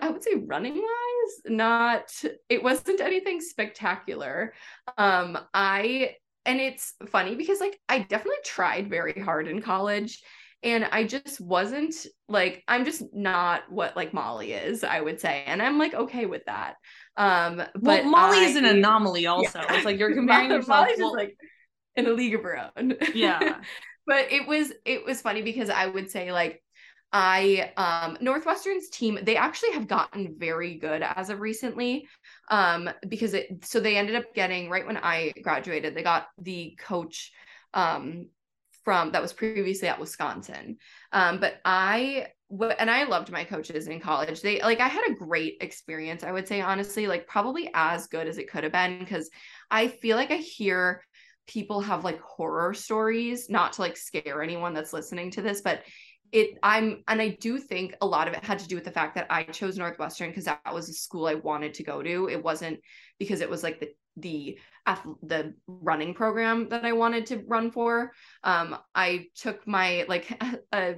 [0.00, 2.12] I would say running wise, not
[2.48, 4.52] it wasn't anything spectacular.
[4.98, 10.20] Um I and it's funny because like I definitely tried very hard in college
[10.62, 11.94] and I just wasn't
[12.28, 15.42] like I'm just not what like Molly is, I would say.
[15.46, 16.74] And I'm like okay with that.
[17.16, 19.26] Um, but well, Molly I, is an anomaly.
[19.26, 19.74] Also, yeah.
[19.74, 20.68] it's like you're comparing yourself.
[20.68, 21.36] Molly's well, like
[21.96, 22.94] in a league of her own.
[23.14, 23.60] Yeah,
[24.06, 26.62] but it was it was funny because I would say like
[27.12, 32.08] I um Northwestern's team they actually have gotten very good as of recently
[32.50, 36.76] um because it so they ended up getting right when I graduated they got the
[36.80, 37.32] coach
[37.74, 38.28] um
[38.84, 40.76] from that was previously at Wisconsin
[41.12, 42.26] um but I
[42.78, 44.42] and I loved my coaches in college.
[44.42, 48.28] They like I had a great experience, I would say honestly, like probably as good
[48.28, 49.30] as it could have been because
[49.70, 51.02] I feel like I hear
[51.46, 55.82] people have like horror stories, not to like scare anyone that's listening to this, but
[56.30, 58.90] it I'm and I do think a lot of it had to do with the
[58.90, 62.28] fact that I chose Northwestern because that was a school I wanted to go to.
[62.28, 62.80] It wasn't
[63.18, 64.58] because it was like the the
[65.22, 68.12] the running program that I wanted to run for.
[68.44, 70.96] Um, I took my like a,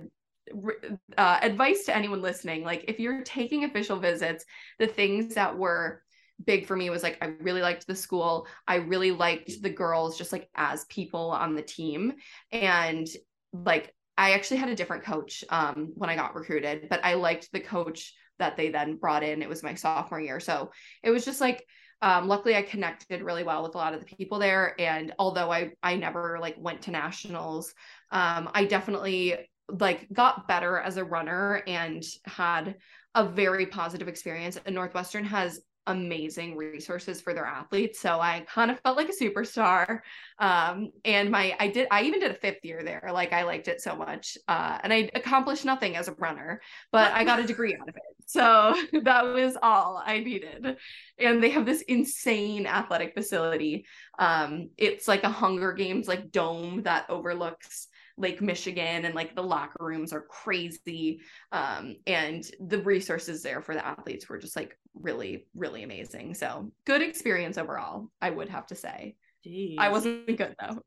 [1.17, 4.45] uh, advice to anyone listening like if you're taking official visits
[4.79, 6.03] the things that were
[6.45, 8.47] big for me was like I really liked the school.
[8.67, 12.15] I really liked the girls just like as people on the team
[12.53, 13.07] and
[13.53, 17.51] like I actually had a different coach um when I got recruited, but I liked
[17.53, 19.43] the coach that they then brought in.
[19.43, 20.41] It was my sophomore year.
[20.41, 20.73] So
[21.03, 21.65] it was just like
[22.05, 24.79] um, luckily I connected really well with a lot of the people there.
[24.79, 27.73] And although I I never like went to nationals,
[28.11, 32.75] um, I definitely like got better as a runner and had
[33.15, 34.59] a very positive experience.
[34.67, 38.01] And Northwestern has amazing resources for their athletes.
[38.01, 40.01] So I kind of felt like a superstar.
[40.39, 43.11] Um, and my, I did, I even did a fifth year there.
[43.13, 44.39] Like I liked it so much.
[44.49, 47.95] Uh, and I accomplished nothing as a runner, but I got a degree out of
[47.97, 48.03] it.
[48.27, 50.77] So that was all I needed.
[51.19, 53.87] And they have this insane athletic facility.
[54.19, 59.43] Um, it's like a Hunger Games, like dome that overlooks Lake Michigan and like the
[59.43, 61.21] locker rooms are crazy.
[61.53, 66.35] Um, and the resources there for the athletes were just like really, really amazing.
[66.35, 69.17] So good experience overall, I would have to say.
[69.47, 69.77] Jeez.
[69.79, 70.83] I wasn't good though.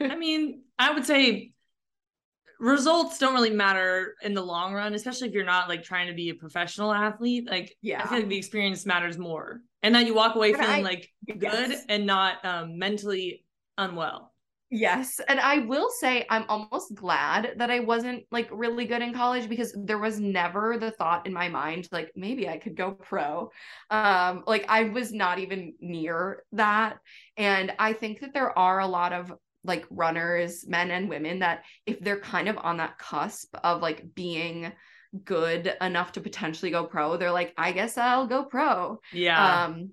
[0.00, 1.52] I mean, I would say
[2.58, 6.14] results don't really matter in the long run, especially if you're not like trying to
[6.14, 7.48] be a professional athlete.
[7.50, 10.68] Like, yeah, I feel like the experience matters more, and that you walk away feeling
[10.68, 11.84] I, like good yes.
[11.88, 13.44] and not um, mentally
[13.76, 14.31] unwell.
[14.74, 15.20] Yes.
[15.28, 19.46] And I will say I'm almost glad that I wasn't like really good in college
[19.46, 23.50] because there was never the thought in my mind like maybe I could go pro.
[23.90, 27.00] Um like I was not even near that
[27.36, 29.30] and I think that there are a lot of
[29.62, 34.14] like runners, men and women that if they're kind of on that cusp of like
[34.14, 34.72] being
[35.22, 39.00] good enough to potentially go pro, they're like I guess I'll go pro.
[39.12, 39.64] Yeah.
[39.64, 39.90] Um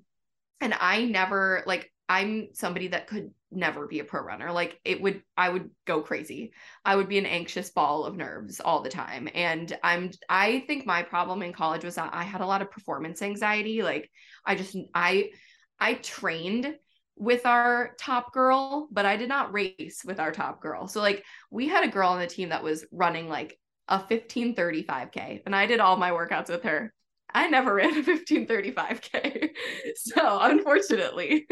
[0.61, 4.51] and I never like I'm somebody that could never be a pro runner.
[4.51, 6.53] Like it would I would go crazy.
[6.83, 9.29] I would be an anxious ball of nerves all the time.
[9.33, 12.71] And I'm I think my problem in college was that I had a lot of
[12.71, 13.83] performance anxiety.
[13.83, 14.09] Like
[14.45, 15.29] I just I
[15.79, 16.75] I trained
[17.15, 20.87] with our top girl, but I did not race with our top girl.
[20.87, 25.41] So like we had a girl on the team that was running like a 1535k
[25.45, 26.93] and I did all my workouts with her.
[27.31, 29.49] I never ran a 1535k.
[29.95, 31.47] so unfortunately.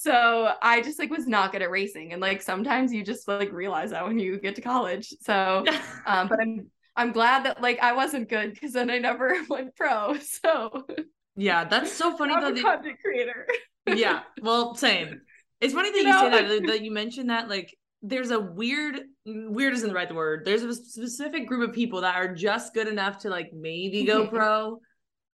[0.00, 2.12] So I just like was not good at racing.
[2.12, 5.12] And like sometimes you just like realize that when you get to college.
[5.22, 5.64] So
[6.06, 9.74] um, but I'm I'm glad that like I wasn't good because then I never went
[9.74, 10.16] pro.
[10.20, 10.86] So
[11.34, 12.48] yeah, that's so funny I'm though.
[12.50, 13.48] a that- content creator.
[13.88, 15.20] yeah, well, same.
[15.60, 19.00] It's funny that You you, say that that you mentioned that like there's a weird
[19.26, 20.44] weird isn't the right word.
[20.44, 24.28] There's a specific group of people that are just good enough to like maybe go
[24.28, 24.78] pro,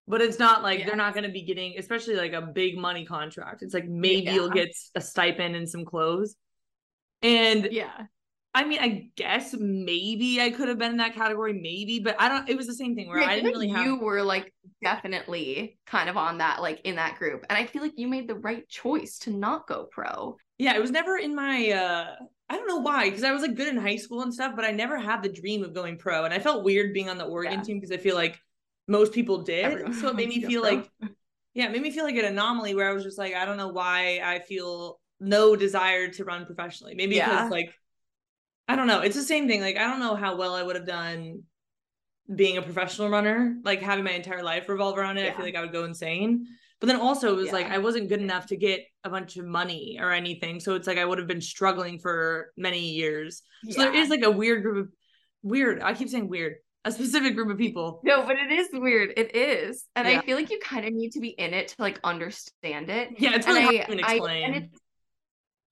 [0.06, 3.04] but it's not like they're not going to be getting especially like a big money
[3.06, 3.62] contract.
[3.62, 6.36] It's like maybe you'll get a stipend and some clothes.
[7.22, 8.06] And yeah.
[8.56, 12.28] I mean, I guess maybe I could have been in that category, maybe, but I
[12.28, 12.48] don't.
[12.48, 13.84] It was the same thing where Yeah, I didn't really have.
[13.84, 17.80] you were like definitely kind of on that like in that group and i feel
[17.82, 21.34] like you made the right choice to not go pro yeah it was never in
[21.34, 22.14] my uh
[22.50, 24.64] i don't know why because i was like good in high school and stuff but
[24.64, 27.24] i never had the dream of going pro and i felt weird being on the
[27.24, 27.62] oregon Yeah.
[27.62, 28.38] team because i feel like
[28.86, 30.90] most people did Everyone so it made me feel like
[31.54, 33.56] yeah it made me feel like an anomaly where i was just like i don't
[33.56, 37.30] know why i feel no desire to run professionally maybe Yeah.
[37.30, 37.74] because like
[38.68, 40.76] i don't know it's the same thing like i don't know how well i would
[40.76, 41.42] have done
[42.34, 45.56] being a professional runner like having my entire life revolve around it i feel like
[45.56, 46.46] i would go insane
[46.80, 49.46] but then also it was like I wasn't good enough to get a bunch of
[49.46, 50.60] money or anything.
[50.60, 53.40] So it's like I would have been struggling for many years.
[53.70, 54.92] So there is like a weird group of
[55.42, 55.80] weird.
[55.80, 56.56] I keep saying weird.
[56.84, 58.00] A specific group of people.
[58.04, 60.18] no but it is weird it is and Yeah.
[60.18, 63.10] i feel like you kind of need to be in it to like understand it
[63.18, 64.44] Yeah, it's and really I, hard to even I explain.
[64.44, 64.80] and it's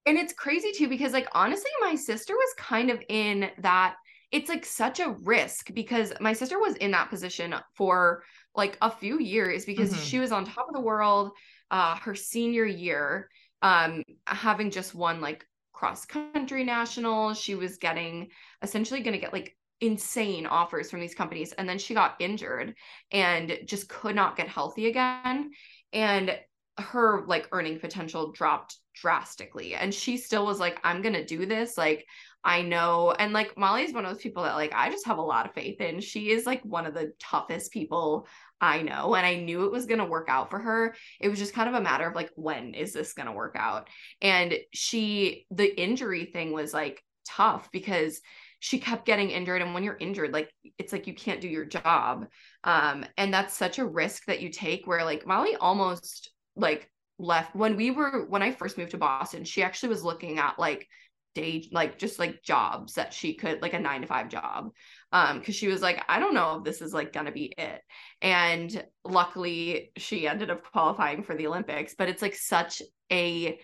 [0.07, 3.95] and it's crazy too because like honestly my sister was kind of in that
[4.31, 8.91] it's like such a risk because my sister was in that position for like a
[8.91, 10.05] few years because Mhm.
[10.05, 11.31] she was on top of the world
[11.71, 13.29] uh her senior year
[13.63, 18.29] um having just won like cross country nationals she was getting
[18.63, 21.53] essentially going to get like insane offers from these companies.
[21.53, 22.75] And then she got injured
[23.11, 25.51] and just could not get healthy again.
[25.93, 26.39] And
[26.79, 29.75] her like earning potential dropped drastically.
[29.75, 31.77] And she still was like i'm gonna do this.
[31.77, 32.07] Like
[32.45, 33.11] i know.
[33.11, 35.55] And like molly's one of those people that like i just have a lot of
[35.55, 36.01] faith in.
[36.01, 38.29] She is like one of the toughest people
[38.61, 39.17] i know.
[39.17, 40.95] And i knew it was gonna work out for her.
[41.21, 43.89] It was just kind of a matter of like when is this gonna work out?
[44.21, 48.21] And she the injury thing was like tough because
[48.63, 49.61] she kept getting injured.
[49.61, 50.49] And when you're injured like
[50.79, 52.29] it's like you can't do your job.
[52.63, 57.57] Um and that's such a risk that you take where like molly almost like left.
[57.57, 60.87] When we were when i first moved to boston she actually was looking at like
[61.35, 64.71] day like just like jobs that she could like a nine to five job.
[65.11, 67.81] Um because she was like i don't know if this is like gonna be it.
[68.21, 73.59] And luckily she ended up qualifying for the olympics but it's like such a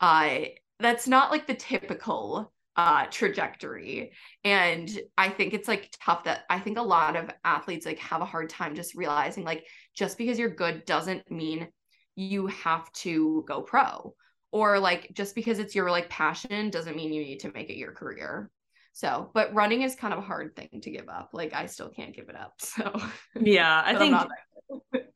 [0.00, 0.38] uh
[0.80, 4.12] that's not like the typical uh trajectory.
[4.44, 4.88] And
[5.18, 8.24] i think it's like tough that i think a lot of athletes like have a
[8.26, 11.68] hard time just realizing like just because you're good doesn't mean
[12.16, 14.14] you have to go pro.
[14.50, 17.76] Or like just because it's your like passion doesn't mean you need to make it
[17.76, 18.50] your career.
[18.94, 21.30] So but running is kind of a hard thing to give up.
[21.32, 22.54] Like i still can't give it up.
[22.60, 23.00] So
[23.40, 24.16] yeah, I think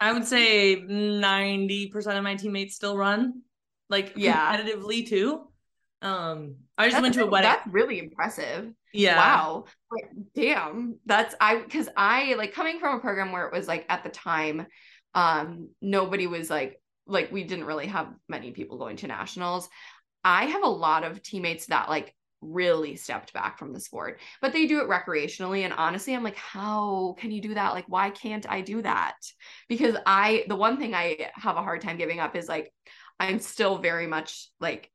[0.01, 3.43] I would say 90% of my teammates still run
[3.89, 4.57] like Yeah.
[4.57, 5.49] competitively too.
[6.03, 7.51] Um I just That's went to a wedding.
[7.51, 9.17] that's really impressive Yeah.
[9.17, 9.65] Wow.
[9.91, 10.99] Like, damn.
[11.07, 14.11] That's I because I like coming from a program where it was like at the
[14.11, 14.67] time,
[15.15, 19.69] um, nobody was like like we didn't really have many people going to nationals.
[20.25, 24.53] I have a lot of teammates that like really stepped back from the sport, but
[24.53, 25.61] they do it recreationally.
[25.65, 27.73] And honestly, I'm like, how can you do that?
[27.75, 29.17] Like, why can't I do that?
[29.69, 32.73] Because I the one thing I have a hard time giving up is like
[33.21, 34.91] I'm still very much like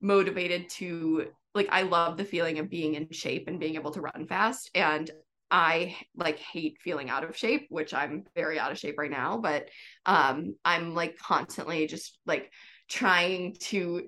[0.00, 4.00] motivated to like I love the feeling of being in shape and being able to
[4.00, 5.10] run fast and
[5.50, 9.38] I like hate feeling out of shape, which I'm very out of shape right now,
[9.38, 9.68] but
[10.06, 12.50] um I'm like constantly just like
[12.88, 14.02] trying to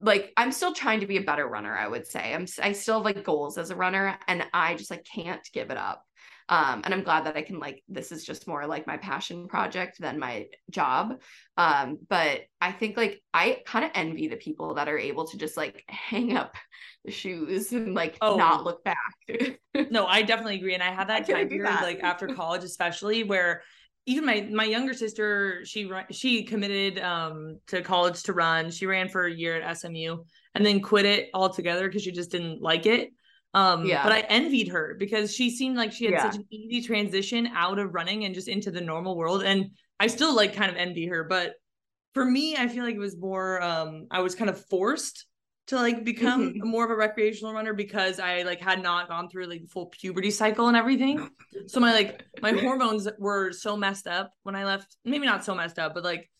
[0.00, 2.32] like I'm still trying to be a better runner, I would say.
[2.32, 5.70] I'm I still have like goals as a runner and I just like can't give
[5.70, 6.04] it up.
[6.48, 9.48] Um and I'm glad that I can like this is just more like my passion
[9.48, 11.20] project than my job.
[11.56, 15.36] Um but I think like I kind of envy the people that are able to
[15.38, 16.54] just like hang up
[17.04, 18.36] the shoes and like Oh.
[18.36, 19.14] not look back.
[19.90, 20.74] no, I definitely agree.
[20.74, 23.62] And I had that time period, like after college, especially where
[24.06, 28.70] even my my younger sister, she she committed um to college to run.
[28.70, 30.24] She ran for a year at SMU
[30.54, 33.10] and then quit it altogether because she just didn't like it.
[33.54, 34.02] Um, yeah.
[34.02, 36.30] but I envied her because she seemed like she had yeah.
[36.30, 39.42] such an easy transition out of running and just into the normal world.
[39.42, 41.54] And I still like kind of envy her, but
[42.14, 45.26] for me, I feel like it was more um I was kind of forced
[45.68, 46.68] to like become mm-hmm.
[46.68, 49.86] more of a recreational runner because I like had not gone through like the full
[49.86, 51.28] puberty cycle and everything.
[51.66, 54.96] So my like my hormones were so messed up when I left.
[55.04, 56.30] Maybe not so messed up, but like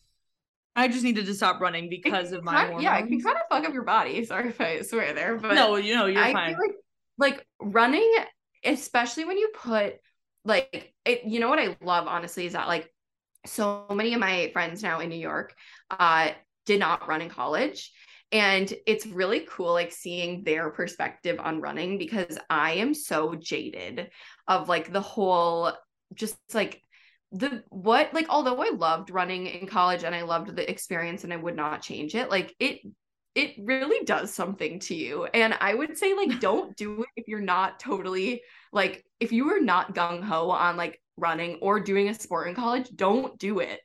[0.75, 2.83] I just needed to stop running because of my kind, hormones.
[2.83, 4.23] Yeah, it can kind of fuck up your body.
[4.25, 6.55] Sorry if I swear there, but no, you know, you're I fine.
[6.55, 6.75] Feel like
[7.19, 8.11] like running,
[8.63, 9.95] especially when you put
[10.45, 12.89] like it, you know what I love honestly is that like
[13.45, 15.53] so many of my friends now in New York
[15.91, 16.31] uh
[16.65, 17.91] did not run in college.
[18.31, 24.11] And it's really cool like seeing their perspective on running because I am so jaded
[24.47, 25.73] of like the whole
[26.13, 26.81] just like
[27.31, 31.33] the what like although I loved running in college and I loved the experience and
[31.33, 32.81] I would not change it like it
[33.39, 35.25] it really does something to you.
[35.25, 39.49] And I would say, like, don't do it if you're not totally like, if you
[39.51, 43.59] are not gung ho on like running or doing a sport in college, don't do
[43.59, 43.79] it.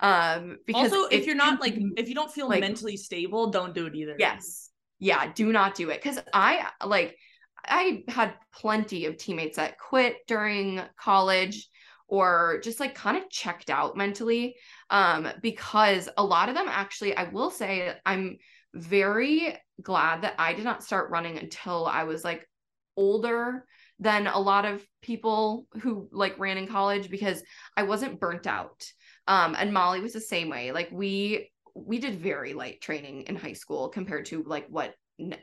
[0.00, 3.74] Um, because also, if you're not like, if you don't feel like, mentally stable, don't
[3.74, 4.16] do it either.
[4.18, 4.70] Yes.
[4.98, 5.32] Yeah.
[5.32, 6.02] Do not do it.
[6.02, 7.16] Cause I like,
[7.64, 11.68] I had plenty of teammates that quit during college
[12.08, 14.54] or just like kind of checked out mentally
[14.90, 18.38] um because a lot of them actually I will say I'm
[18.74, 22.48] very glad that I did not start running until I was like
[22.96, 23.64] older
[23.98, 27.42] than a lot of people who like ran in college because
[27.76, 28.84] I wasn't burnt out.
[29.26, 30.72] Um, and Molly was the same way.
[30.72, 34.94] Like we we did very light training in high school compared to like what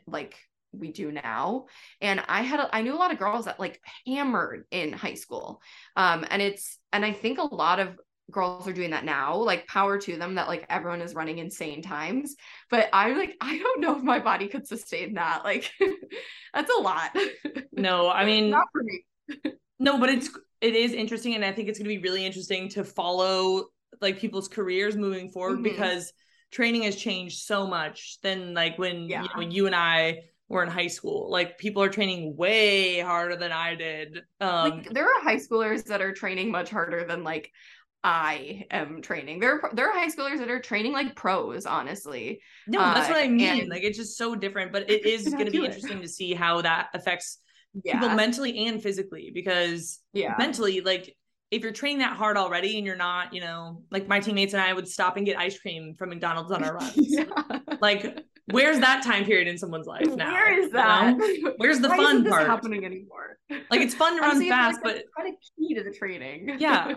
[0.07, 0.35] like
[0.71, 1.65] we do now
[2.01, 5.13] and i had a, i knew a lot of girls that like hammered in high
[5.13, 5.61] school
[5.95, 7.99] um and it's and i think a lot of
[8.31, 11.81] girls are doing that now like power to them that like everyone is running insane
[11.81, 12.35] times
[12.69, 15.71] but i'm like i don't know if my body could sustain that like
[16.53, 17.15] that's a lot
[17.71, 19.03] no i mean not for me
[19.79, 20.29] no but it's
[20.61, 23.65] it is interesting and i think it's going to be really interesting to follow
[24.01, 25.63] like people's careers moving forward mm-hmm.
[25.63, 26.11] because
[26.51, 29.23] training has changed so much than like when yeah.
[29.23, 30.19] you know you and i
[30.49, 34.89] were in high school like people are training way harder than i did um like,
[34.91, 37.51] there are high schoolers that are training much harder than like
[38.03, 39.39] I am training.
[39.39, 42.41] There, there are high schoolers that are training like pros, honestly.
[42.67, 43.61] No, that's uh, what I mean.
[43.61, 43.69] And...
[43.69, 46.61] Like it's just so different, but it is going to be interesting to see how
[46.61, 47.39] that affects
[47.83, 47.99] yeah.
[47.99, 49.31] people mentally and physically.
[49.33, 51.15] Because yeah, mentally, like
[51.53, 54.61] if you're training that hard already and you're not, you know, like my teammates and
[54.61, 56.93] I would stop and get ice cream from McDonald's on our runs.
[56.97, 57.25] yeah.
[57.79, 60.33] Like, where's that time period in someone's life now?
[60.33, 61.15] Where is that?
[61.15, 61.53] You know?
[61.57, 62.47] Where's the Why fun part?
[62.47, 63.37] happening anymore?
[63.69, 66.57] Like it's fun to run fast, like, but kind of key to the training.
[66.57, 66.95] Yeah.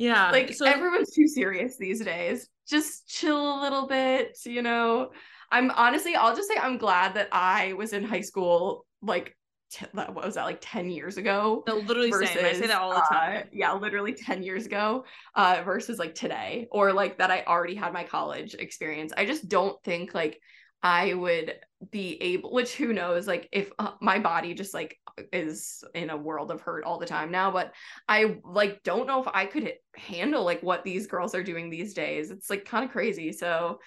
[0.00, 0.30] Yeah.
[0.30, 2.48] Like so, everyone's too serious these days.
[2.66, 5.10] Just chill a little bit, you know.
[5.52, 9.36] I'm honestly, I'll just say I'm glad that I was in high school like
[9.70, 11.64] t- what was that like 10 years ago?
[11.66, 12.46] No, literally versus, same.
[12.46, 13.42] I say that all the time.
[13.42, 17.74] Uh, yeah, literally 10 years ago uh versus like today or like that I already
[17.74, 19.12] had my college experience.
[19.14, 20.40] I just don't think like
[20.82, 21.54] I would
[21.90, 24.98] be able which who knows like if uh, my body just like
[25.32, 27.72] is in a world of hurt all the time now but
[28.06, 31.94] i like don't know if i could handle like what these girls are doing these
[31.94, 32.30] days.
[32.30, 33.80] It's like kind of crazy so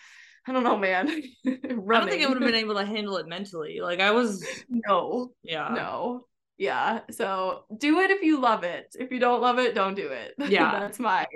[0.48, 1.08] i don't know man.
[1.48, 4.44] I don't think i would have been able to handle it mentally like i was
[4.68, 5.32] no.
[5.44, 5.70] Yeah.
[5.70, 6.26] No.
[6.58, 8.96] Yeah so do it if you love it.
[9.00, 10.34] If you don't love it don't do it.
[10.50, 10.80] Yeah.
[10.80, 11.28] That's my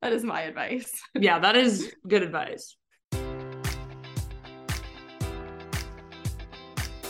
[0.00, 0.98] that is my advice.
[1.14, 2.76] Yeah that is good advice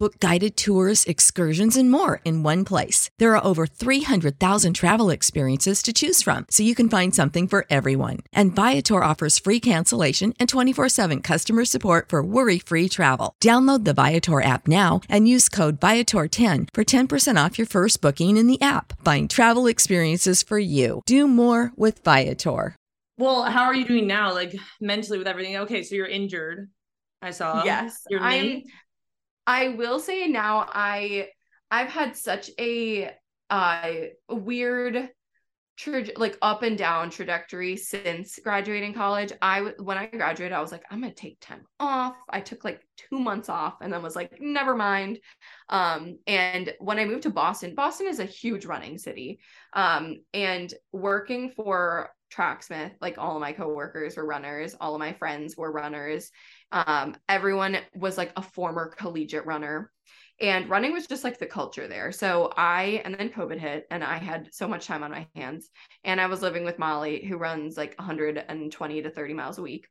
[0.00, 3.10] Book guided tours, excursions, and more in one place.
[3.18, 7.66] There are over 300,000 travel experiences to choose from, so you can find something for
[7.68, 8.20] everyone.
[8.32, 13.34] And Viator offers free cancellation and 24 7 customer support for worry free travel.
[13.44, 18.38] Download the Viator app now and use code Viator10 for 10% off your first booking
[18.38, 18.94] in the app.
[19.04, 21.02] Find travel experiences for you.
[21.04, 22.74] Do more with Viator.
[23.18, 24.32] Well, how are you doing now?
[24.32, 25.58] Like mentally with everything?
[25.58, 26.70] Okay, so you're injured.
[27.20, 27.64] I saw.
[27.64, 28.62] Yes, Your I'm.
[29.46, 31.28] I will say now I
[31.70, 33.10] I've had such a
[33.48, 33.90] uh
[34.28, 35.10] weird
[36.16, 39.32] like up and down trajectory since graduating college.
[39.40, 42.16] I when I graduated, I was like, I'm gonna take time off.
[42.28, 45.20] I took like two months off and then was like, never mind.
[45.68, 49.40] Um, and when I moved to Boston, Boston is a huge running city.
[49.72, 55.12] Um, and working for Tracksmith, like all of my coworkers were runners, all of my
[55.12, 56.30] friends were runners.
[56.72, 59.90] Um, everyone was like a former collegiate runner
[60.40, 62.12] and running was just like the culture there.
[62.12, 65.68] So I, and then COVID hit, and I had so much time on my hands.
[66.02, 69.86] And I was living with Molly, who runs like 120 to 30 miles a week.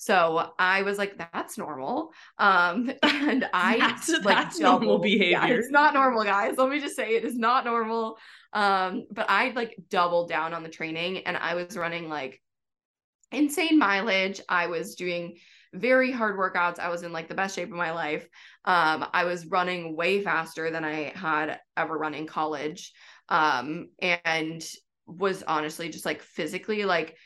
[0.00, 2.12] So I was like, that's normal.
[2.38, 5.58] Um, and I That's- like that's normal doubled- Yeah, behavior.
[5.58, 6.56] it's not normal, guys.
[6.56, 8.16] Let me just say it is not normal.
[8.52, 12.40] Um, but I like doubled down on the training and I was running like
[13.32, 14.40] insane mileage.
[14.48, 15.36] I was doing
[15.74, 16.78] very hard workouts.
[16.78, 18.26] I was in like the best shape of my life.
[18.64, 22.92] Um, I was running way faster than I had ever run in college.
[23.28, 24.64] Um, and
[25.06, 27.16] was honestly just like physically like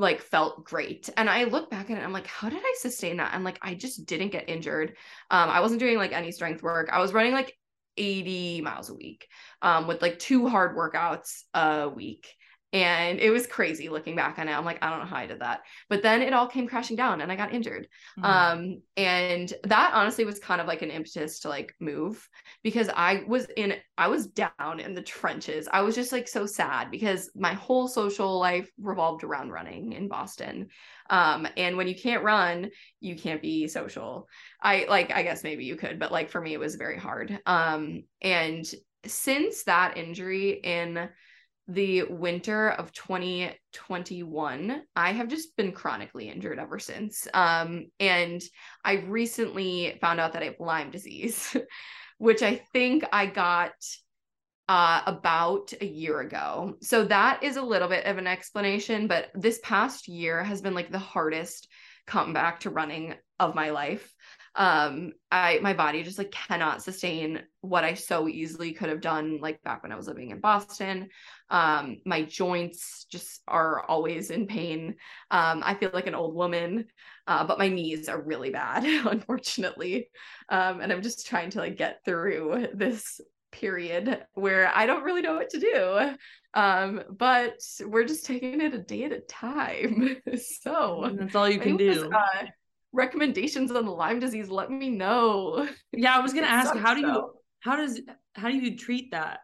[0.00, 1.08] like felt great.
[1.16, 3.32] And I look back at it, I'm like, how did I sustain that?
[3.34, 4.96] And like I just didn't get injured.
[5.30, 6.88] Um, I wasn't doing like any strength work.
[6.90, 7.54] I was running like
[7.96, 9.26] 80 miles a week
[9.62, 12.28] um with like two hard workouts a week.
[12.72, 14.52] And it was crazy looking back on it.
[14.52, 15.62] I'm like, I don't know how I did that.
[15.88, 17.88] But then it all came crashing down and I got injured.
[18.18, 18.24] Mhm.
[18.24, 22.28] Um, and that honestly was kind of like an impetus to like move
[22.62, 25.68] because I was in, I was down in the trenches.
[25.72, 30.06] I was just like so sad because my whole social life revolved around running in
[30.06, 30.68] Boston.
[31.08, 34.28] Um, and when you can't run, you can't be social.
[34.62, 37.36] I like, I guess maybe you could, but like for me, it was very hard.
[37.46, 38.64] Um, and
[39.06, 41.08] since that injury in
[41.70, 47.28] the winter of 2021 i have just been chronically injured ever since.
[47.32, 48.42] Um and
[48.84, 51.56] i recently found out that i have lyme disease
[52.18, 53.72] which i think i got
[54.68, 56.74] uh about a year ago.
[56.82, 60.74] So that is a little bit of an explanation but this past year has been
[60.74, 61.68] like the hardest
[62.06, 64.12] comeback to running of my life
[64.56, 69.38] um i my body just like cannot sustain what i so easily could have done
[69.40, 71.08] like back when i was living in boston.
[71.50, 74.96] Um my joints just are always in pain.
[75.30, 76.86] Um i feel like an old woman
[77.26, 80.08] uh, but my knees are really bad unfortunately.
[80.48, 83.20] Um and i'm just trying to like get through this
[83.52, 86.14] period where i don't really know what to do.
[86.54, 90.16] Um but we're just taking it a day at a time.
[90.62, 92.10] So That's all you can do.
[92.12, 92.46] uh,
[92.92, 97.00] recommendations on the lyme disease let me know yeah, I was gonna ask, how do
[97.00, 97.32] you, though.
[97.60, 98.00] how does,
[98.34, 99.40] how do you treat that?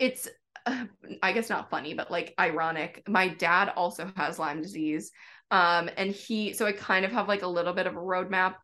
[0.00, 0.28] it's
[0.66, 0.84] uh,
[1.22, 5.12] i guess not funny but like ironic my dad also has lyme disease
[5.52, 8.54] um and he so i kind of have like a little bit of a roadmap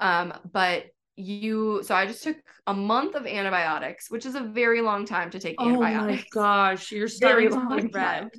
[0.00, 0.84] um but
[1.16, 5.30] you so i just took a month of antibiotics which is a very long time
[5.30, 6.24] to take antibiotics.
[6.36, 8.30] Oh my gosh, you're Very starting to long time.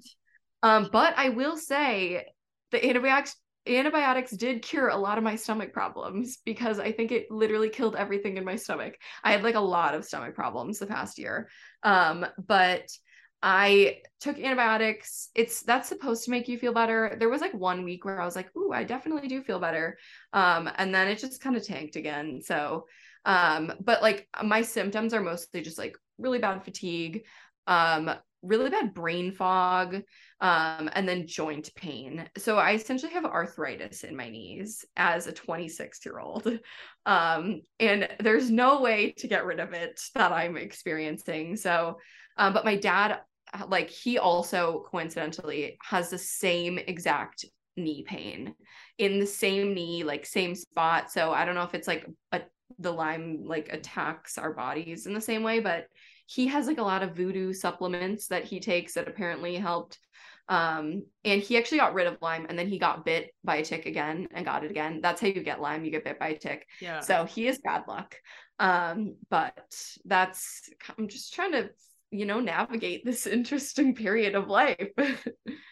[0.64, 2.26] um but i will say
[2.72, 3.36] the antibiotics
[3.70, 7.96] antibiotics did cure a lot of my stomach problems because i think it literally killed
[7.96, 11.50] everything in my stomach i had like a lot of stomach problems the past year
[11.84, 12.90] um but
[13.44, 15.30] I took antibiotics.
[15.36, 17.16] It's that's supposed to make you feel better.
[17.20, 19.98] There was like one week where I was like, "Ooh, I definitely do feel better."
[20.34, 22.42] Um and then it just kind of tanked again.
[22.44, 22.88] So
[23.26, 27.26] um but like my symptoms are mostly just like really bad fatigue,
[27.68, 28.12] um
[28.42, 29.96] really bad brain fog,
[30.42, 32.30] um, and then joint pain.
[32.38, 36.48] So I essentially have arthritis in my knees as a 26 year old.
[37.06, 41.56] Um, and there's no way to get rid of it that I'm experiencing.
[41.56, 42.00] So,
[42.36, 43.22] um, but my dad,
[43.70, 47.46] like, he also coincidentally has the same exact
[47.78, 48.54] knee pain
[48.98, 51.12] in the same knee, like same spot.
[51.12, 52.42] So I don't know if it's like a,
[52.80, 55.88] the Lyme like attacks our bodies in the same way, but
[56.28, 59.98] he has like a lot of voodoo supplements that he takes that apparently helped
[60.50, 63.64] um and he actually got rid of lyme and then he got bit by a
[63.66, 65.00] tick again and got it again.
[65.02, 66.68] That's how you get lyme you get bit by a tick.
[66.80, 67.00] Yeah.
[67.00, 68.16] so he is bad luck.
[68.60, 69.76] Um but
[70.06, 71.70] that's i'm just trying to
[72.12, 74.90] you know navigate this interesting period of life.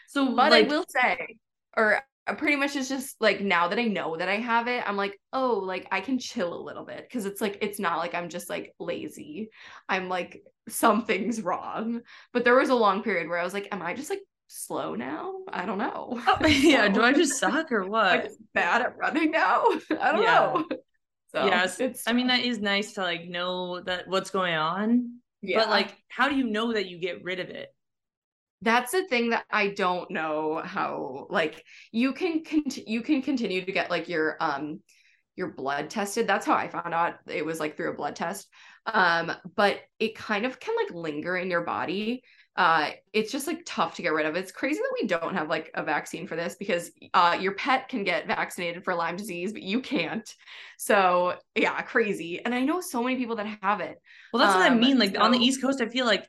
[0.08, 1.38] So but like i will say
[1.76, 4.82] or Uh, pretty much it's just like now that i know that i have it
[4.86, 7.98] i'm like oh like i can chill a little bit because it's like it's not
[7.98, 9.48] like i'm just like lazy
[9.88, 12.00] i'm like something's wrong
[12.32, 14.18] but there was a long period where i was like am i just like
[14.48, 18.28] slow now i don't know oh, yeah, do I just suck or what?
[18.54, 19.64] bad at running now
[20.00, 20.52] i don't Yeah.
[20.54, 20.64] know
[21.32, 21.80] so yes.
[21.80, 25.18] it's I mean that is nice to like know that what's going on.
[25.42, 27.74] But like how do you know that you get rid of it?
[28.62, 33.64] That's the thing that I don't know how like you can cont- you can continue
[33.64, 34.80] to get like your um
[35.36, 36.26] your blood tested.
[36.26, 38.48] That's how I found out it was like through a blood test.
[38.86, 42.22] Um but it kind of can like linger in your body.
[42.56, 44.34] Uh it's just like tough to get rid of.
[44.36, 47.88] It's crazy that we don't have like a vaccine for this because uh your pet
[47.88, 50.28] can get vaccinated for Lyme disease but you can't.
[50.78, 52.42] So, yeah, crazy.
[52.44, 54.00] And I know so many people that have it.
[54.32, 54.98] Well, that's what I Um, mean.
[54.98, 56.26] Like on the East Coast, I feel like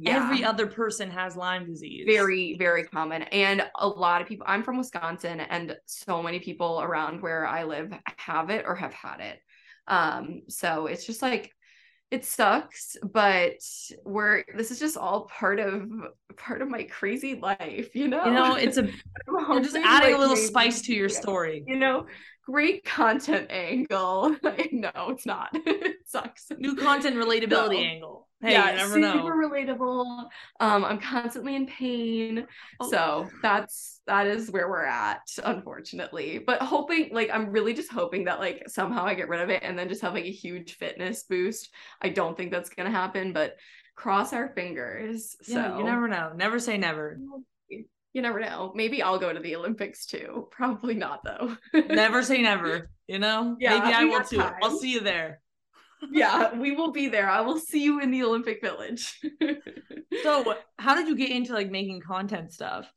[0.00, 0.24] Yeah.
[0.24, 2.04] every other person has Lyme disease.
[2.06, 6.80] very very common and a lot of people i'm from wisconsin and so many people
[6.80, 9.40] around where i live have it or have had it
[9.88, 11.52] um so it's just like
[12.10, 13.54] it sucks but
[14.04, 15.88] we're this is just all part of
[16.36, 18.84] part of my crazy life you know You know, it's a
[19.28, 21.64] you're just adding a little spice to your story.
[21.66, 22.06] you know
[22.50, 24.34] great content angle
[24.72, 27.78] no it's not it sucks New content relatability No.
[27.78, 28.28] angle.
[28.40, 29.48] Hey, yeah, you never super know.
[29.48, 30.28] relatable.
[30.60, 32.46] Um, I'm constantly in pain.
[32.78, 32.88] Oh.
[32.88, 36.38] So that's that is where we're at, unfortunately.
[36.38, 39.64] But hoping like I'm really just hoping that like somehow I get rid of it
[39.64, 41.68] and then just have like a huge fitness boost.
[42.00, 43.56] I don't think that's gonna happen, but
[43.96, 45.34] cross our fingers.
[45.48, 46.30] Yeah, so you never know.
[46.36, 47.18] Never say never.
[48.12, 48.72] You never know.
[48.74, 50.48] Maybe I'll go to the Olympics too.
[50.50, 51.56] Probably not though.
[51.72, 52.90] never say never.
[53.06, 53.56] You know?
[53.58, 54.42] Yeah, Maybe I will too.
[54.62, 55.40] I'll see you there.
[56.10, 57.28] yeah, we will be there.
[57.28, 59.20] I will see you in the Olympic Village.
[60.22, 62.92] So how did you get into like making content stuff?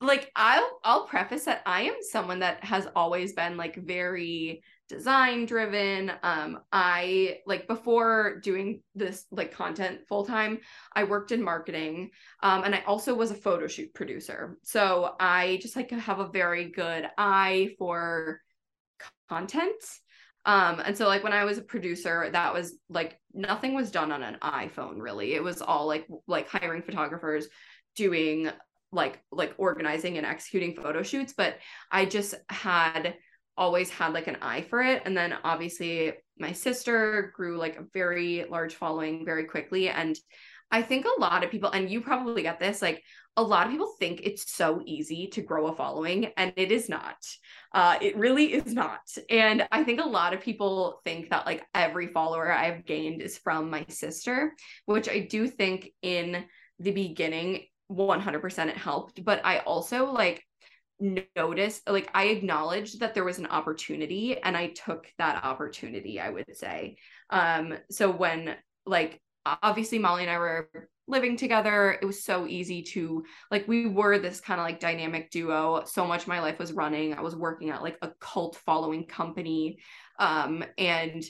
[0.00, 5.46] like I'll I'll preface that I am someone that has always been like very design
[5.46, 6.12] driven.
[6.22, 10.58] Um I like before doing this like content full time,
[10.94, 12.10] I worked in marketing.
[12.42, 14.58] Um and I also was a photo shoot producer.
[14.62, 18.40] So I just like have a very good eye for
[19.28, 19.82] content.
[20.46, 24.12] Um, and so like when I was a producer, that was like nothing was done
[24.12, 25.34] on an iPhone really.
[25.34, 27.48] It was all like like hiring photographers,
[27.96, 28.50] doing
[28.92, 31.32] like like organizing and executing photo shoots.
[31.36, 31.56] But
[31.90, 33.14] I just had
[33.56, 35.02] always had like an eye for it.
[35.04, 39.88] And then obviously my sister grew like a very large following very quickly.
[39.88, 40.18] And
[40.70, 43.02] I think a lot of people, and you probably get this, like
[43.36, 46.88] a lot of people think it's so easy to grow a following, and it is
[46.88, 47.16] not.
[47.72, 49.00] Uh, it really is not.
[49.28, 53.38] And I think a lot of people think that like every follower I've gained is
[53.38, 54.52] from my sister,
[54.86, 56.44] which I do think in
[56.78, 59.24] the beginning, 100% it helped.
[59.24, 60.44] But I also like
[61.00, 66.30] noticed, like, I acknowledged that there was an opportunity and I took that opportunity, I
[66.30, 66.96] would say.
[67.30, 70.68] Um, so when like obviously Molly and I were
[71.06, 75.30] living together, it was so easy to like we were this kind of like dynamic
[75.30, 75.84] duo.
[75.84, 77.14] So much my life was running.
[77.14, 79.78] I was working at like a cult following company.
[80.18, 81.22] Um, and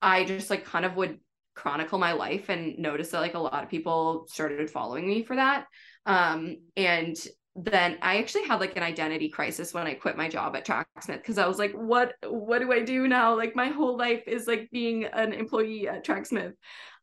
[0.00, 1.20] I just like kind of would
[1.54, 5.36] chronicle my life and notice that like a lot of people started following me for
[5.36, 5.66] that.
[6.06, 7.14] Um, and
[7.54, 11.20] then I actually had like an identity crisis when I quit my job at Tracksmith
[11.20, 13.36] because I was like, what what do I do now?
[13.36, 16.54] Like my whole life is like being an employee at Tracksmith.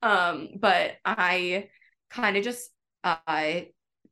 [0.02, 1.70] Um, but I
[2.10, 2.72] kind of just
[3.04, 3.62] uh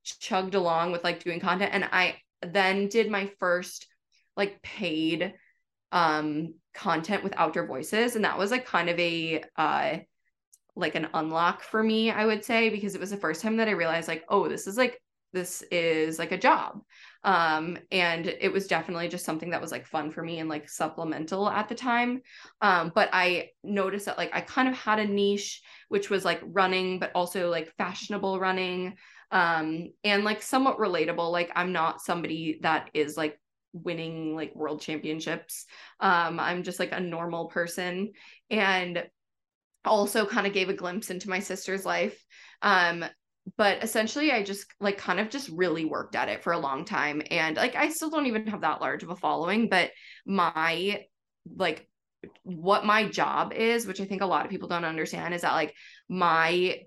[0.03, 3.87] chugged along with like doing content and I then did my first
[4.37, 5.33] like paid
[5.91, 9.97] um content with outdoor voices and that was like kind of a uh
[10.75, 13.67] like an unlock for me I would say because it was the first time that
[13.67, 15.01] I realized like oh this is like
[15.33, 16.81] this is like a job.
[17.23, 20.69] Um and it was definitely just something that was like fun for me and like
[20.69, 22.21] supplemental at the time.
[22.61, 26.41] Um but i noticed that like i kind of had a niche which was like
[26.43, 28.95] running but also like fashionable running
[29.31, 31.31] um and like somewhat relatable.
[31.31, 33.39] Like i'm not somebody that is like
[33.73, 35.65] winning like world championships.
[35.99, 38.13] Um i'm just like a normal person.
[38.49, 39.05] And
[39.83, 42.25] also kind of gave a glimpse into my sister's life.
[42.61, 43.05] Um
[43.55, 46.83] but essentially i just like kind of just really worked at it for a long
[46.83, 49.91] time and like i still don't even have that large of a following but
[50.25, 51.01] my
[51.55, 51.87] like
[52.43, 55.53] what my job is which i think a lot of people don't understand is that
[55.53, 55.73] like
[56.09, 56.79] my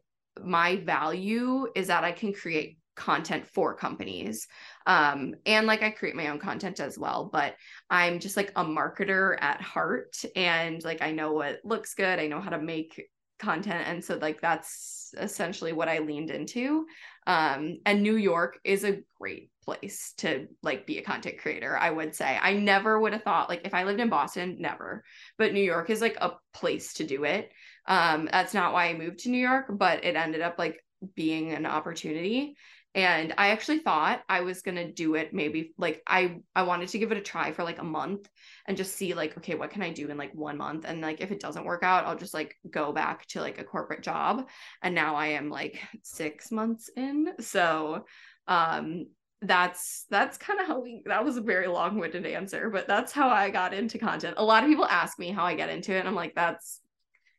[0.45, 4.47] my value is that i can create content for companies
[4.87, 7.55] um and like i create my own content as well but
[7.89, 12.27] i'm just like a marketer at heart and like i know what looks good i
[12.27, 13.01] know how to make
[13.41, 16.87] content and so like that's essentially what i leaned into.
[17.27, 21.91] Um and new york is a great place to like be a content creator i
[21.91, 22.39] would say.
[22.41, 25.05] I never would have thought like if i lived in boston never.
[25.39, 27.51] But new york is like a place to do it.
[27.87, 30.85] Um that's not why i moved to new york but it ended up like
[31.15, 32.57] being an opportunity
[32.95, 36.89] and i actually thought i was going to do it maybe like i i wanted
[36.89, 38.29] to give it a try for like a month
[38.67, 40.85] and just see like okay what can i do in like one month?
[40.87, 43.65] And like if it doesn't work out i'll just like go back to like a
[43.65, 44.49] corporate job.
[44.83, 47.29] And now i am like 6 months in.
[47.41, 48.05] So
[48.47, 49.07] um
[49.43, 53.29] that's that's kind of how we that was a very long-winded answer but that's how
[53.29, 54.35] i got into content.
[54.37, 56.81] A lot of people ask me how i get into it and i'm like that's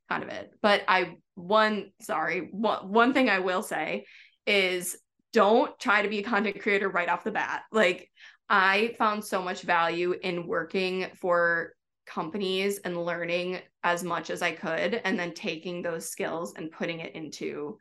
[0.09, 0.51] kind of it.
[0.61, 4.05] But i one sorry one, one thing i will say
[4.47, 4.97] is
[5.33, 7.63] don't try to be a content creator right off the bat.
[7.71, 8.09] Like
[8.49, 11.73] I found so much value in working for
[12.05, 16.99] companies and learning as much as I could and then taking those skills and putting
[16.99, 17.77] it into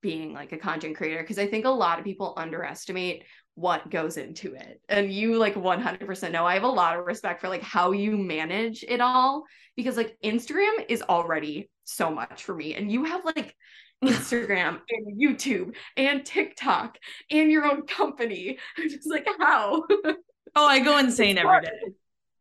[0.00, 3.24] being like a content creator because I think a lot of people underestimate
[3.54, 4.80] what goes into it.
[4.88, 8.16] And you like 100% know I have a lot of respect for like how you
[8.16, 9.44] manage it all
[9.76, 13.54] because like Instagram is already so much for me and you have like
[14.04, 16.98] Instagram and YouTube and TikTok
[17.30, 18.58] and your own company.
[18.78, 19.84] I'm just like, how?
[20.54, 21.94] Oh, I go insane every day.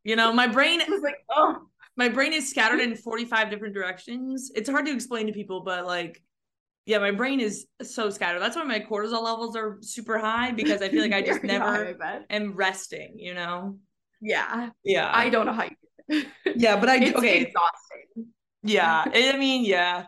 [0.03, 1.57] You know, my brain is like, oh,
[1.97, 4.51] my brain is scattered in 45 different directions.
[4.53, 6.21] It's hard to explain to people, but like,
[6.85, 8.39] yeah, my brain is so scattered.
[8.39, 11.95] That's why my cortisol levels are super high because I feel like I just never
[12.29, 13.79] am resting, you know?
[14.21, 14.69] Yeah.
[14.83, 15.09] Yeah.
[15.11, 15.63] I don't know how
[16.09, 16.23] you
[16.55, 17.41] Yeah, but I it's okay.
[17.41, 18.27] exhausting.
[18.61, 19.05] Yeah.
[19.11, 20.05] I mean, yeah.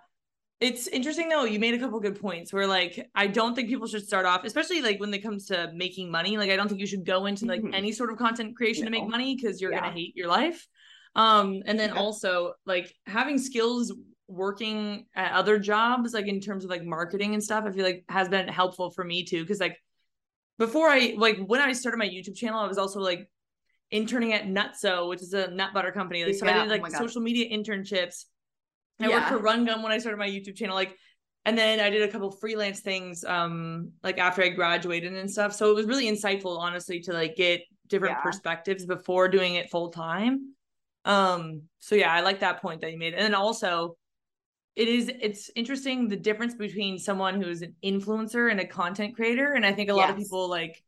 [0.59, 1.43] It's interesting though.
[1.43, 4.43] You made a couple good points where like I don't think people should start off,
[4.43, 6.37] especially like when it comes to making money.
[6.37, 7.75] Like I don't think you should go into like Mhm.
[7.75, 9.81] any sort of content creation to make money because you're Yeah.
[9.81, 10.67] gonna hate your life.
[11.15, 12.01] Um, and then Yeah.
[12.01, 13.93] also like having skills
[14.27, 18.03] working at other jobs, like in terms of like marketing and stuff, I feel like
[18.09, 19.45] has been helpful for me too.
[19.45, 19.77] Cause like
[20.57, 23.29] before I like when I started my YouTube channel, I was also like
[23.91, 26.25] interning at NuttZo, which is a nut butter company.
[26.25, 26.93] Like, so I did oh like God.
[26.93, 28.25] social media internships.
[28.99, 29.15] I Yeah.
[29.15, 30.97] worked for Run Gum when I started my YouTube channel, like,
[31.45, 35.53] and then I did a couple freelance things, um, like after I graduated and stuff.
[35.53, 38.23] So it was really insightful, honestly, to like get different Yeah.
[38.23, 40.53] perspectives before doing it full time.
[41.05, 43.97] Um, so yeah, I like that point that you made, and then also.
[44.75, 49.53] It is it's interesting the difference between someone who's an influencer and a content creator.
[49.53, 50.83] And I think a lot of people like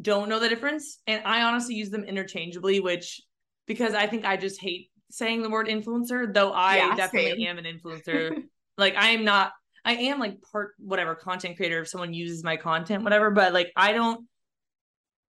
[0.00, 1.00] don't know the difference.
[1.08, 3.20] And I honestly use them interchangeably, which
[3.66, 7.46] because I think I just hate saying the word influencer, though I Yeah, definitely same.
[7.46, 8.42] am an influencer.
[8.78, 9.52] like I am not
[9.84, 13.72] I am like part whatever content creator if someone uses my content, whatever, but like
[13.76, 14.26] I don't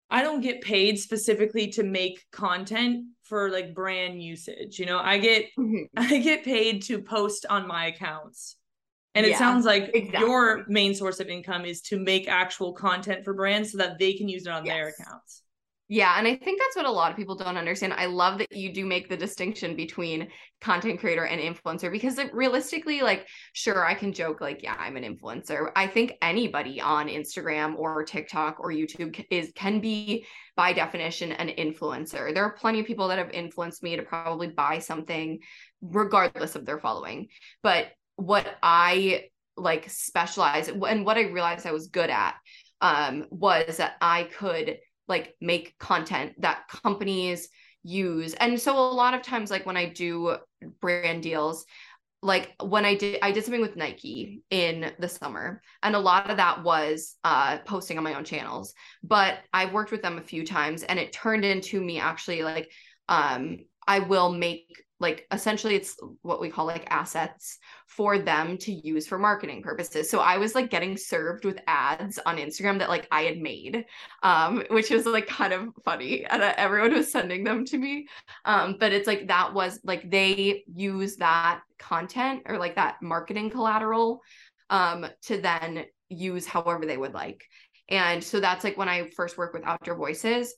[0.10, 4.80] I don't get paid specifically to make content for like brand usage.
[4.80, 5.88] You know, I get Mhm.
[5.98, 8.58] I get paid to post on my accounts.
[9.16, 13.36] And it sounds like your main source of income is to make actual content for
[13.36, 15.43] brands so that they can use it on their accounts.
[15.90, 17.94] Yeah, and I think that's what a lot of people don't understand.
[17.94, 20.30] I love that you do make the distinction between
[20.62, 24.96] content creator and influencer because it realistically, like, sure, I can joke, like, yeah, I'm
[24.96, 25.72] an influencer.
[25.76, 30.26] I think anybody on Instagram or TikTok or YouTube is can be
[30.56, 32.34] by definition an influencer.
[32.34, 35.40] There are plenty of people that have influenced me to probably buy something
[35.82, 37.28] regardless of their following.
[37.62, 39.26] But what I
[39.58, 42.36] like specialize and what I realized I was good at
[42.82, 44.78] um was that I could
[45.08, 47.50] like make content that companies
[47.84, 48.34] use.
[48.34, 50.38] And so a lot of times like when I do
[50.82, 51.66] brand deals,
[52.22, 56.30] like when I did I did something with Nike in the summer and a lot
[56.30, 58.74] of that was uh posting on my own channels.
[59.04, 62.72] But I've worked with them a few times and it turned into me actually like
[63.10, 68.72] um I will make like essentially it's what we call like assets for them to
[68.72, 70.10] use for marketing purposes.
[70.10, 73.86] So I was like getting served with ads on Instagram that like I had made
[74.24, 78.08] um which was like kind of funny and uh, everyone was sending them to me
[78.46, 83.52] um but it's like that was like they use that content or like that marketing
[83.52, 84.22] collateral
[84.72, 87.44] um to then use however they would like.
[87.90, 90.54] And so that's like when I first worked with Outdoor Voices,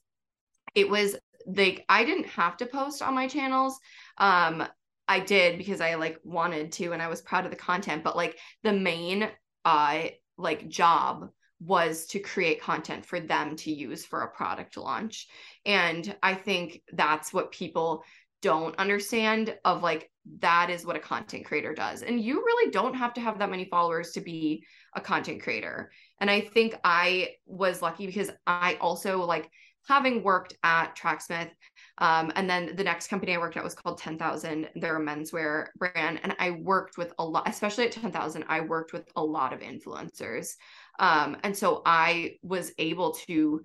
[0.76, 1.16] it was
[1.46, 3.80] like I didn't have to post on my channels.
[4.18, 4.64] Um,
[5.08, 8.16] I did because I like wanted to and I was proud of the content, but
[8.16, 9.30] like the main
[9.64, 10.04] uh
[10.38, 11.30] like job
[11.60, 15.28] was to create content for them to use for a product launch.
[15.66, 18.04] And I think that's what people
[18.42, 22.04] don't understand of like that is what a content creator does.
[22.04, 24.64] And you really don't have to have that many followers to be
[24.96, 25.92] a content creator.
[26.20, 29.50] And I think I was lucky because I also like
[29.88, 31.50] having worked at Tracksmith,
[31.98, 34.70] um, and then the next company I worked at was called 10,000.
[34.76, 36.20] They're a menswear brand.
[36.24, 39.62] And I worked with a lot, especially at 10,000, I worked with a lot of
[39.62, 40.56] influencers.
[41.00, 43.62] Um, and so I was able to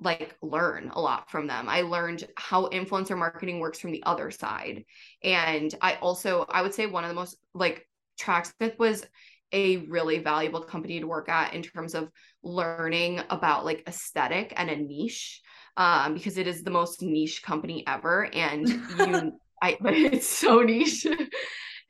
[0.00, 1.68] like learn a lot from them.
[1.68, 4.84] I learned how influencer marketing works from the other side.
[5.22, 7.86] And I also, I would say one of the most like
[8.18, 9.04] Tracksmith was
[9.52, 12.10] a really valuable company to work at in terms of
[12.42, 15.42] learning about like aesthetic and a niche
[15.76, 18.28] um, because it is the most niche company ever.
[18.34, 21.06] And you, I, but it's so niche.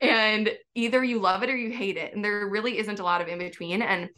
[0.01, 2.13] and either you love it or you hate it.
[2.13, 3.81] And there really isn't a lot of in between.
[3.81, 4.09] And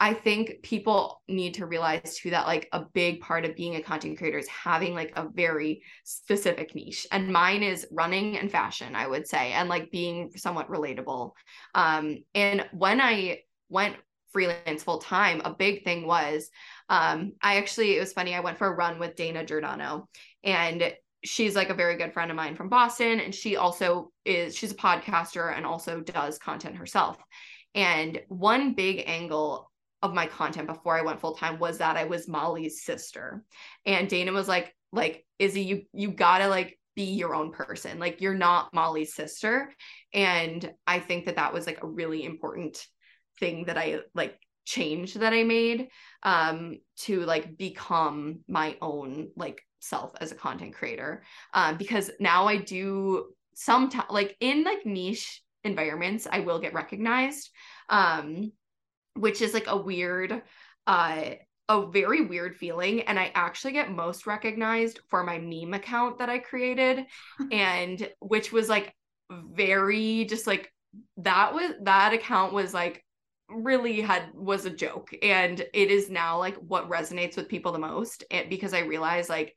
[0.00, 3.82] I think people need to realize too that like a big part of being a
[3.82, 7.06] content creator is having like a very specific niche.
[7.12, 11.30] And mine is running and fashion, I would say, and like being somewhat relatable.
[11.74, 13.96] Um, and when I went
[14.34, 16.50] freelance full time, a big thing was
[16.90, 20.08] um, I actually, it was funny, I went for a run with Dana Giordano
[20.42, 20.92] and
[21.24, 23.20] she's like a very good friend of mine from Boston.
[23.20, 27.16] And she also is, she's a podcaster and also does content herself.
[27.74, 29.70] And one big angle
[30.02, 33.42] of my content before I went full time was that I was Molly's sister.
[33.86, 37.98] And Dana was like, like, Izzy, you you gotta like be your own person.
[37.98, 39.72] Like you're not Molly's sister.
[40.12, 42.86] And I think that that was like a really important
[43.38, 45.88] thing that I like change that I made
[46.22, 51.22] um to like become my own like self as a content creator.
[51.52, 57.50] Um because now I do sometimes like in like niche environments I will get recognized.
[57.88, 58.52] Um
[59.14, 60.42] which is like a weird
[60.86, 61.30] uh
[61.68, 66.28] a very weird feeling and i actually get most recognized for my meme account that
[66.28, 67.06] i created
[67.52, 68.94] and which was like
[69.30, 70.70] very just like
[71.16, 73.03] that was that account was like
[73.48, 77.78] really had was a joke and it is now like what resonates with people the
[77.78, 79.54] most and because i realized like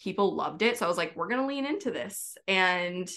[0.00, 3.08] people loved it so i was like we're going to lean into this and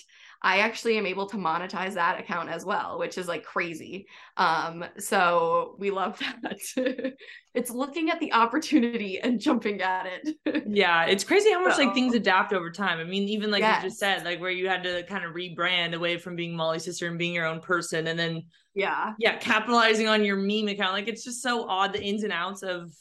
[0.41, 4.07] I actually am able to monetize that account as well, which is like crazy.
[4.37, 7.15] Um, so we love that.
[7.53, 10.63] it's looking at the opportunity and jumping at it.
[10.67, 12.99] yeah, it's crazy how much so, like things adapt over time.
[12.99, 13.83] I mean, even like yes.
[13.83, 16.85] you just said, like where you had to kind of rebrand away from being Molly's
[16.85, 18.43] sister and being your own person, and then
[18.75, 20.93] yeah, yeah, capitalizing on your meme account.
[20.93, 22.91] Like it's just so odd the ins and outs of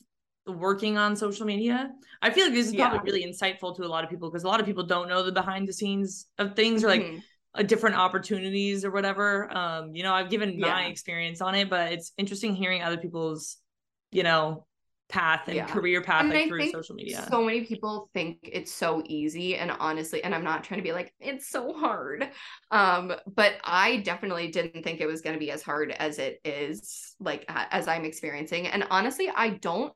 [0.47, 1.91] working on social media.
[2.23, 3.03] I feel like this is probably yeah.
[3.05, 5.33] really insightful to a lot of people because a lot of people don't know the
[5.33, 7.19] behind the scenes of things or like mm-hmm.
[7.55, 9.55] a different opportunities or whatever.
[9.57, 10.67] Um, you know, I've given yeah.
[10.67, 13.59] my experience on it, but it's interesting hearing other people's,
[14.13, 14.67] you know,
[15.09, 15.67] path and yeah.
[15.67, 17.27] career path and like through social media.
[17.31, 20.93] So many people think it's so easy and honestly and I'm not trying to be
[20.93, 22.29] like it's so hard.
[22.71, 26.41] Um but I definitely didn't think it was going to be as hard as it
[26.45, 29.93] is like as I'm experiencing and honestly I don't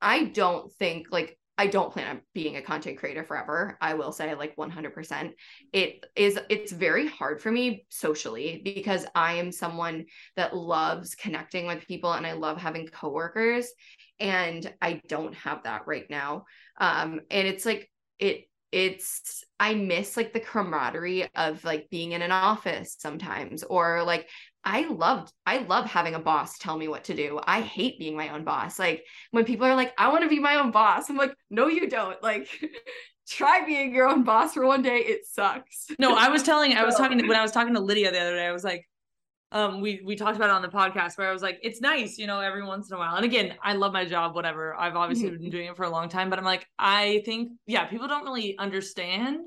[0.00, 3.76] I don't think like I don't plan on being a content creator forever.
[3.82, 5.32] I will say like 100%.
[5.74, 11.66] It is it's very hard for me socially because I am someone that loves connecting
[11.66, 13.70] with people and I love having coworkers
[14.18, 16.46] and I don't have that right now.
[16.78, 22.22] Um and it's like it it's I miss like the camaraderie of like being in
[22.22, 24.28] an office sometimes or like
[24.64, 27.40] I loved I love having a boss tell me what to do.
[27.42, 28.78] I hate being my own boss.
[28.78, 31.08] Like when people are like I want to be my own boss.
[31.08, 32.22] I'm like no you don't.
[32.22, 32.48] Like
[33.28, 35.86] try being your own boss for one day it sucks.
[35.98, 38.20] No, I was telling I was talking to, when I was talking to Lydia the
[38.20, 38.86] other day I was like
[39.52, 42.18] um we we talked about it on the podcast where I was like it's nice,
[42.18, 43.16] you know, every once in a while.
[43.16, 44.74] And again, I love my job whatever.
[44.74, 45.42] I've obviously mm-hmm.
[45.42, 48.24] been doing it for a long time, but I'm like I think yeah, people don't
[48.24, 49.40] really understand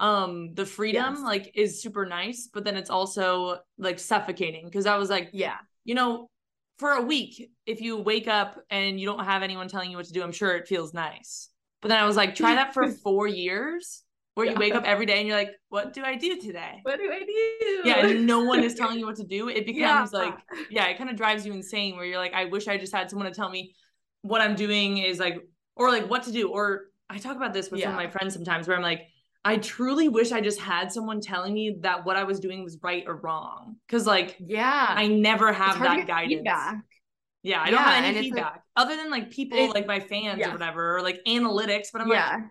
[0.00, 1.22] um the freedom yes.
[1.22, 5.58] like is super nice but then it's also like suffocating because i was like yeah
[5.84, 6.26] you know
[6.78, 10.06] for a week if you wake up and you don't have anyone telling you what
[10.06, 11.50] to do i'm sure it feels nice
[11.82, 14.02] but then i was like try that for four years
[14.34, 14.52] where yeah.
[14.52, 17.12] you wake up every day and you're like what do i do today what do
[17.12, 20.18] i do yeah and no one is telling you what to do it becomes yeah.
[20.18, 20.34] like
[20.70, 23.10] yeah it kind of drives you insane where you're like i wish i just had
[23.10, 23.74] someone to tell me
[24.22, 25.36] what i'm doing is like
[25.76, 27.86] or like what to do or i talk about this with yeah.
[27.86, 29.02] some of my friends sometimes where i'm like
[29.44, 32.78] I truly wish I just had someone telling me that what I was doing was
[32.82, 33.76] right or wrong.
[33.88, 36.40] Cause like, yeah, I never have that guidance.
[36.40, 36.76] Feedback.
[37.42, 39.86] Yeah, I don't Yeah, have any it's like- feedback other than like people It- like
[39.86, 40.50] my fans yeah.
[40.50, 41.86] or whatever, or like analytics.
[41.92, 42.42] But I'm yeah, like,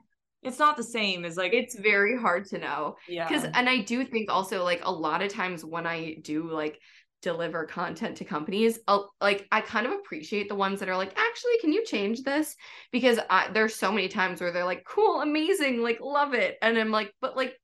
[0.41, 2.95] it's not the same as like it's very hard to know.
[3.07, 6.49] yeah, because and i do think also like a lot of times when i do
[6.49, 6.79] like
[7.21, 8.79] deliver content to companies
[9.19, 12.55] like i kind of appreciate the ones that are like actually can you change this
[12.91, 16.77] because I, there's so many times where they're like cool amazing like love it and
[16.77, 17.55] i'm like but like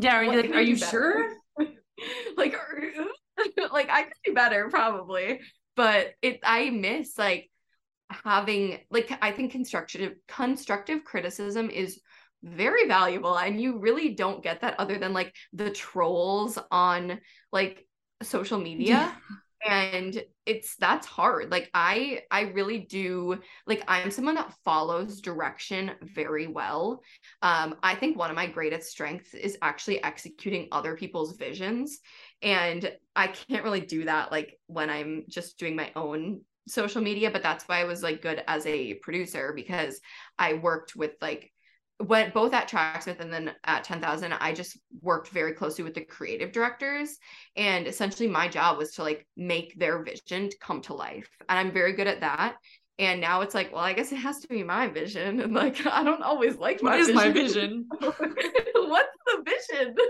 [0.00, 0.16] yeah.
[0.16, 0.90] Are you like, are you better?
[0.90, 1.68] sure?
[2.36, 2.54] like
[3.72, 5.40] like i could do better probably
[5.74, 7.50] but it i miss like
[8.10, 12.00] having like i think constructive constructive criticism is
[12.42, 17.20] very valuable and you really don't get that other than like the trolls on
[17.52, 17.84] like
[18.22, 19.16] social media
[19.66, 21.50] and it's that's hard.
[21.50, 27.02] Like i i really do like i'm someone that follows direction very well.
[27.42, 32.00] Um i think one of my greatest strengths is actually executing other people's visions.
[32.42, 37.30] And i can't really do that like when i'm just doing my own social media
[37.30, 40.00] but that's why i was like good as a producer because
[40.38, 41.50] i worked with like
[41.98, 46.04] when both at Tracksmith and then at 10,000, I just worked very closely with the
[46.04, 47.16] creative directors.
[47.56, 51.28] And essentially, my job was to like make their vision come to life.
[51.48, 52.56] And I'm very good at that.
[53.00, 55.40] And now it's like, well, I guess it has to be my vision.
[55.40, 57.16] And like, I don't always like my What is vision.
[57.16, 57.86] my vision?
[58.74, 59.94] What's the vision?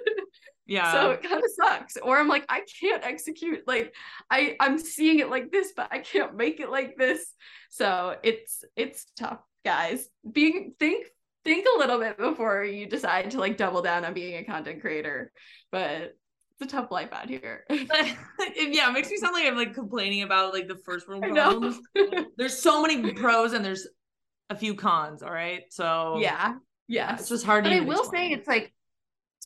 [0.71, 0.93] Yeah.
[0.93, 3.95] so it kind of sucks or i'm like i can't execute like
[4.31, 7.33] i i'm seeing it like this but i can't make it like this
[7.71, 11.07] so it's it's tough guys being think
[11.49, 14.81] think a little bit before you decide to like double down on being a content
[14.81, 15.33] creator
[15.73, 16.15] but
[16.61, 20.23] it's a tough life out here yeah, it makes me sound like I'm like complaining
[20.23, 21.79] about like the first world problems.
[22.37, 23.87] There's so many pros and there's
[24.51, 25.23] a few cons.
[25.23, 26.55] All right, so yeah
[26.89, 27.71] yeah, it's just hard to.
[27.71, 28.31] but I will explain.
[28.31, 28.73] say it's like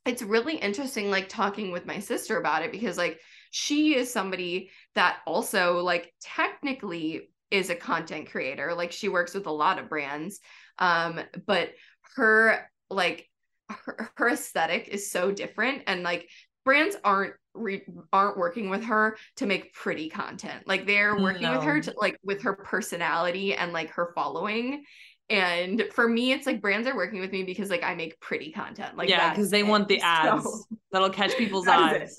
[0.07, 4.71] it's really interesting like talking with my sister about it because like she is somebody
[4.95, 9.89] that also like technically is a content creator like she works with a lot of
[9.89, 10.41] brands
[10.79, 11.71] um but
[12.17, 13.29] her like
[13.69, 16.29] her, her aesthetic is so different and like
[16.65, 20.67] brands aren't re- aren't working with her to make pretty content.
[20.67, 24.85] Like they're working with her to like with her personality and like her following.
[25.31, 28.53] And for me it's like brands are working with me because like i make pretty
[28.53, 28.97] content.
[28.97, 29.67] Like yeah, because they it.
[29.67, 32.17] want the ads So, that'll catch people's eyes.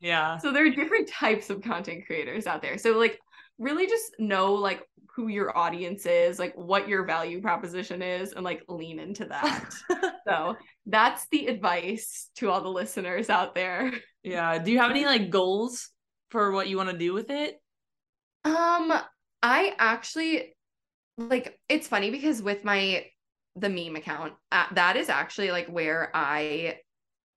[0.00, 2.78] Yeah, so there are different types of content creators out there.
[2.78, 3.20] So like
[3.58, 4.82] really just know like
[5.14, 9.72] who your audience is like what your value proposition is and like lean into that
[10.28, 10.54] so
[10.84, 13.92] that's the advice to all the listeners out there
[14.26, 14.58] yeah.
[14.58, 15.88] Do you have any like goals
[16.30, 17.60] for what you want to do with it?
[18.44, 18.92] Um,
[19.40, 20.56] I actually
[21.16, 23.06] like it's funny because with my
[23.54, 26.78] the meme account, uh, that is actually like where I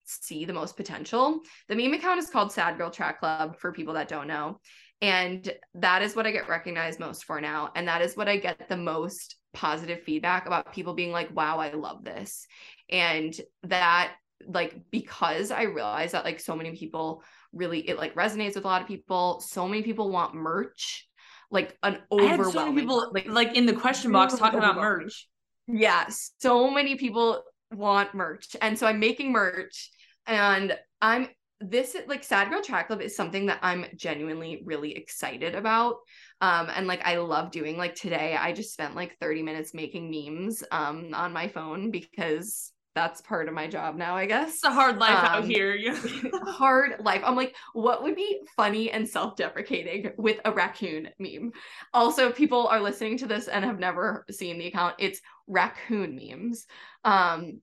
[0.06, 1.42] see the most potential.
[1.68, 4.60] The meme account is called Sad Girl Track Club for people that don't know.
[5.02, 7.72] And that is what I get recognized most for now.
[7.76, 11.58] And that is what I get the most positive feedback about people being like, wow,
[11.58, 12.46] I love this.
[12.90, 13.34] And
[13.64, 14.12] that,
[14.46, 17.24] like, because I realize that, like, so many people
[17.54, 19.40] really, it like resonates with a lot of people.
[19.40, 21.08] So many people want merch,
[21.50, 25.28] like, an overwhelming, so many people like, like in the question box talking about merch.
[25.68, 26.08] yeah,
[26.40, 28.56] so many people want merch.
[28.62, 29.92] And so I'm making merch
[30.26, 31.30] and I'm
[31.62, 35.98] this like Sad Girl Track Club is something that I'm genuinely really excited about.
[36.42, 40.10] Um and like I love doing like today I just spent like 30 minutes making
[40.10, 44.64] memes um on my phone because that's part of my job now, I guess It's
[44.64, 45.76] a hard life out Um, here.
[45.76, 45.92] you
[46.24, 46.42] know?
[46.52, 47.22] hard life.
[47.24, 51.52] I'm like, what would be funny and self-deprecating with a raccoon meme?
[51.94, 56.66] Also, people are listening to this and have never seen the account, it's raccoon memes.
[57.04, 57.62] Um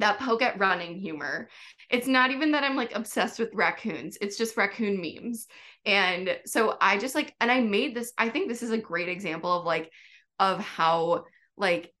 [0.00, 1.48] that poke at running humor.
[1.90, 4.18] It's not even that I'm like obsessed with raccoons.
[4.20, 5.46] It's just raccoon memes.
[5.86, 9.08] And so I just like and I made this I think this is a great
[9.08, 9.90] example of like
[10.38, 11.24] of how
[11.56, 11.92] like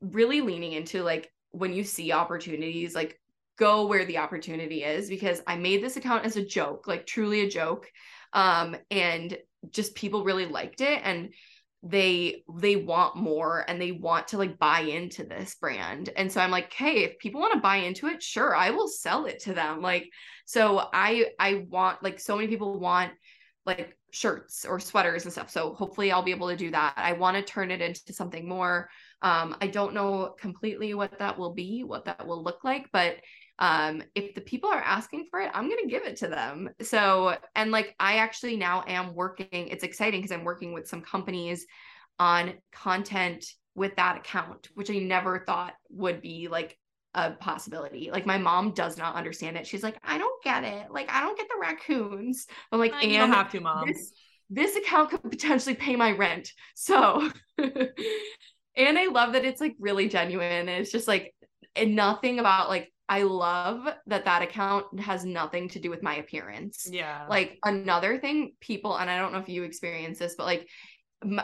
[0.00, 3.18] really leaning into like when you see opportunities like
[3.58, 7.42] go where the opportunity is because I made this account as a joke, like truly
[7.42, 7.90] a joke.
[8.32, 9.36] Um, and
[9.70, 11.32] just people really liked it and
[11.82, 16.10] they they want more and they want to like buy into this brand.
[16.16, 18.88] And so I'm like, hey, if people want to buy into it, sure, I will
[18.88, 19.82] sell it to them.
[19.82, 20.08] Like,
[20.44, 23.12] so I I want like so many people want
[23.66, 25.50] like shirts or sweaters and stuff.
[25.50, 26.94] So hopefully I'll be able to do that.
[26.96, 28.88] I want to turn it into something more.
[29.22, 33.16] Um, I don't know completely what that will be, what that will look like, but
[33.62, 36.68] um if the people are asking for it i'm going to give it to them
[36.82, 41.00] so and like i actually now am working it's exciting because i'm working with some
[41.00, 41.64] companies
[42.18, 46.76] on content with that account which i never thought would be like
[47.14, 50.90] a possibility like my mom does not understand it she's like i don't get it
[50.90, 53.86] like i don't get the raccoons i'm like Uh, and you don't have to, mom.
[53.86, 54.12] this
[54.52, 56.52] this account could potentially pay my rent.
[56.74, 60.68] So, and I love that it's like really genuine.
[60.68, 61.34] It's just like,
[61.74, 66.16] and nothing about like, I love that that account has nothing to do with my
[66.16, 66.88] appearance.
[66.90, 67.26] Yeah.
[67.28, 70.66] Like another thing, people, and I don't know if you experience this, but like,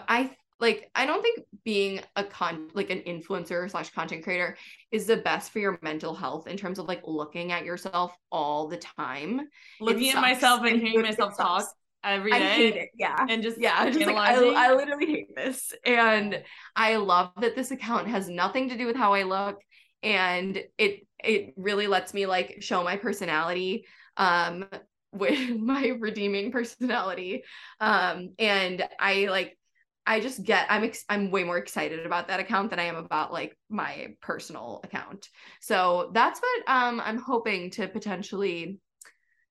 [0.09, 4.57] I like I don't think being a con like an influencer slash content creator
[4.91, 8.66] is the best for your mental health in terms of like looking at yourself all
[8.69, 9.43] the time.
[9.79, 11.66] Looking at myself and hearing myself talk
[12.03, 12.39] every day.
[12.39, 12.89] I hate it.
[12.97, 13.27] Yeah.
[13.29, 15.75] And just yeah, just like I, I literally hate this.
[15.85, 16.43] And
[16.75, 19.61] I love that this account has nothing to do with how I look.
[20.03, 24.64] And it it really lets me like show my personality um
[25.12, 27.43] with my redeeming personality.
[27.81, 29.57] Um and I like
[30.07, 32.97] I just get I'm ex- I'm way more excited about that account than I am
[32.97, 35.29] about like my personal account.
[35.61, 38.81] So that's what um I'm hoping to potentially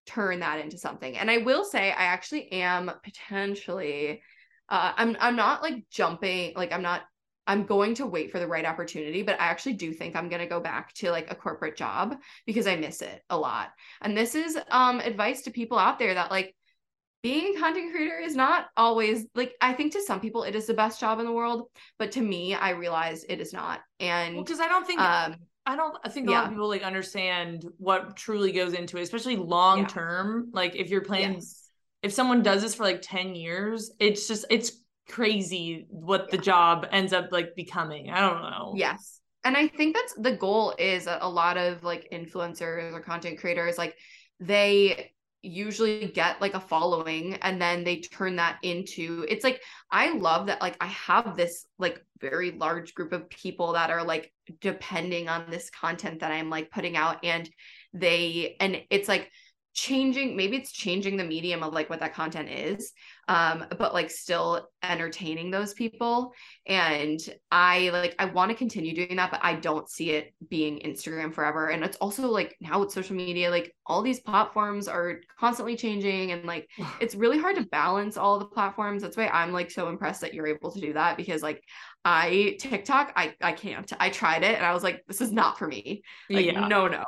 [0.07, 1.17] turn that into something.
[1.17, 4.21] And I will say I actually am potentially
[4.69, 7.01] uh I'm I'm not like jumping like I'm not
[7.47, 10.41] I'm going to wait for the right opportunity, but I actually do think I'm going
[10.41, 13.69] to go back to like a corporate job because I miss it a lot.
[14.01, 16.53] And this is um advice to people out there that like
[17.23, 20.67] being a content creator is not always like I think to some people it is
[20.67, 23.81] the best job in the world, but to me I realize it is not.
[23.99, 25.35] And because well, I don't think um
[25.65, 26.37] I don't I think a yeah.
[26.39, 29.87] lot of people like understand what truly goes into it, especially long yeah.
[29.87, 30.49] term.
[30.53, 31.69] Like if you're playing yes.
[32.03, 34.71] if someone does this for like 10 years, it's just it's
[35.09, 36.37] crazy what yeah.
[36.37, 38.09] the job ends up like becoming.
[38.09, 38.73] I don't know.
[38.75, 39.19] Yes.
[39.43, 43.39] And I think that's the goal is a, a lot of like influencers or content
[43.39, 43.95] creators like
[44.39, 50.11] they usually get like a following and then they turn that into it's like i
[50.13, 54.33] love that like i have this like very large group of people that are like
[54.61, 57.49] depending on this content that i'm like putting out and
[57.93, 59.29] they and it's like
[59.73, 62.91] changing maybe it's changing the medium of like what that content is
[63.27, 66.33] um but like still entertaining those people.
[66.65, 67.19] And
[67.51, 71.33] i like i want to continue doing that but i don't see it being instagram
[71.33, 71.67] forever.
[71.67, 76.31] And it's also like now with social media like all these platforms are constantly changing
[76.31, 76.69] and like
[77.01, 79.01] it's really hard to balance all the platforms.
[79.01, 81.61] That's why i'm like so impressed that you're able to do that because like
[82.05, 83.91] i tiktok i i can't.
[83.99, 86.03] I tried it and i was like this is not for me.
[86.29, 86.67] Like yeah.
[86.67, 87.03] no no.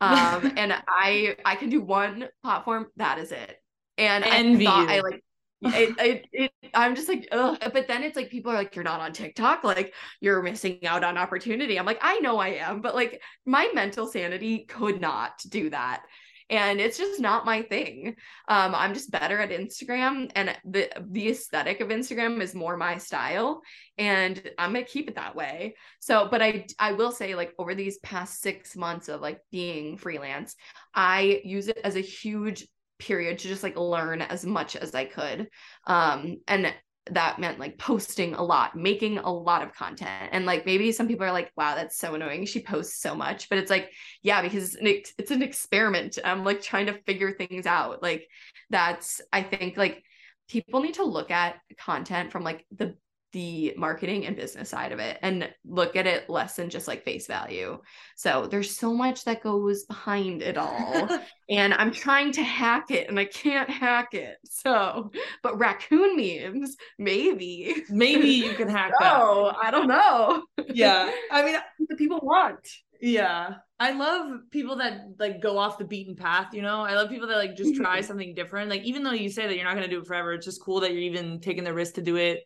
[0.00, 3.56] Um and i i can do one platform that is it.
[3.96, 5.24] And Envy i thought i like
[5.64, 7.58] it, it, it, I'm just like, ugh.
[7.72, 11.04] But then it's like people are like, you're not on TikTok, like you're missing out
[11.04, 11.78] on opportunity.
[11.78, 16.04] I'm like, I know I am, but like my mental sanity could not do that.
[16.50, 18.16] And it's just not my thing.
[18.48, 22.98] Um, I'm just better at Instagram, and the the aesthetic of Instagram is more my
[22.98, 23.62] style,
[23.96, 25.74] and I'm gonna keep it that way.
[26.00, 29.96] So, but I I will say, like over these past six months of like being
[29.96, 30.54] freelance,
[30.94, 35.04] I use it as a huge period to just like learn as much as I
[35.04, 35.48] could.
[35.86, 36.72] Um, and
[37.10, 40.30] that meant like posting a lot, making a lot of content.
[40.32, 42.46] And like maybe some people are like, wow, that's so annoying.
[42.46, 43.48] She posts so much.
[43.48, 43.90] But it's like,
[44.22, 46.18] yeah, because it's an, ex- it's an experiment.
[46.24, 48.02] I'm like trying to figure things out.
[48.02, 48.26] Like
[48.70, 50.02] that's, I think like
[50.48, 52.96] people need to look at content from like the
[53.34, 57.02] the marketing and business side of it and look at it less than just like
[57.02, 57.76] face value.
[58.14, 61.08] So there's so much that goes behind it all.
[61.50, 64.36] and I'm trying to hack it and I can't hack it.
[64.44, 65.10] So,
[65.42, 67.74] but raccoon memes, maybe.
[67.90, 69.16] Maybe you can hack that.
[69.16, 70.44] Oh, I don't know.
[70.72, 71.10] Yeah.
[71.32, 71.56] I mean,
[71.88, 72.66] the people want.
[73.00, 73.54] Yeah.
[73.80, 76.82] I love people that like go off the beaten path, you know?
[76.82, 78.06] I love people that like just try mm-hmm.
[78.06, 78.70] something different.
[78.70, 80.62] Like even though you say that you're not going to do it forever, it's just
[80.62, 82.44] cool that you're even taking the risk to do it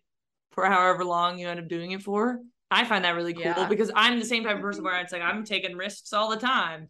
[0.59, 2.41] for however long you end up doing it for.
[2.69, 3.69] I find that really cool yeah.
[3.69, 6.37] because I'm the same type of person where it's like I'm taking risks all the
[6.37, 6.89] time.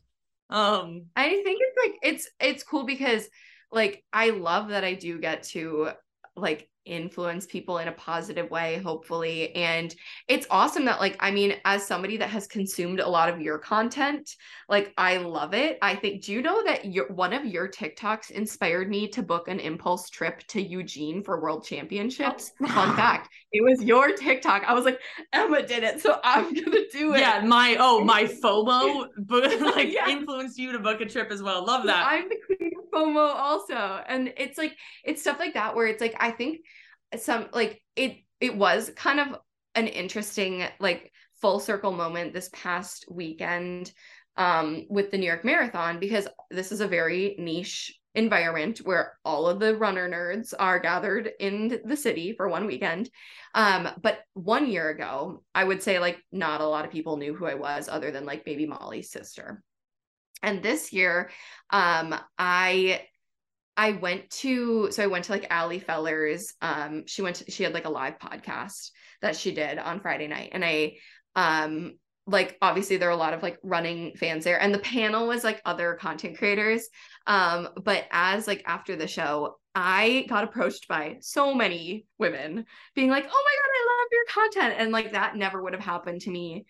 [0.49, 3.29] Um I think it's like it's it's cool because
[3.71, 5.91] like I love that I do get to
[6.35, 9.55] like influence people in a positive way hopefully.
[9.55, 9.95] And
[10.27, 13.59] it's awesome that like i mean as somebody that has consumed a lot of your
[13.59, 14.35] content
[14.69, 15.79] like i love it.
[15.83, 19.49] I think do you know that your one of your tiktoks inspired me to book
[19.49, 22.53] an impulse trip to eugene for world championships?
[22.63, 22.67] Oh.
[22.67, 24.65] fun fact it was your tiktok.
[24.67, 25.01] I was like
[25.33, 27.21] emma did it so i'm gonna do it.
[27.21, 30.09] Yeah my oh my fomo like yeah.
[30.09, 31.65] influenced you to book a trip as well.
[31.65, 32.07] Love that.
[32.07, 34.03] I'm the queen of fomo also.
[34.07, 36.61] And it's like it's stuff like that where it's like i think
[37.17, 39.41] some like it it was kind of
[39.75, 43.93] an interesting like full circle moment this past weekend
[44.37, 49.47] um, with the New York Marathon because this is a very niche environment where all
[49.47, 53.11] of the runner nerds are gathered in the city for one weekend.
[53.55, 57.35] Um, but one year ago, I would say like not a lot of people knew
[57.35, 59.63] who I was other than like maybe Molly's sister.
[60.43, 61.31] And this year,
[61.71, 63.03] um, I
[63.79, 66.53] I went to so I went to like Ali Feller's.
[66.61, 68.91] Um, she went to, she had like a live podcast
[69.23, 70.97] that she did on Friday night, and I
[71.37, 71.95] um
[72.27, 75.45] like obviously there are a lot of like running fans there, and the panel was
[75.45, 76.89] like other content creators.
[77.29, 82.65] Um, but as like after the show, I got approached by so many women
[82.97, 84.25] being like, "Oh my god, I love your
[84.65, 86.67] content," and like that never would have happened to me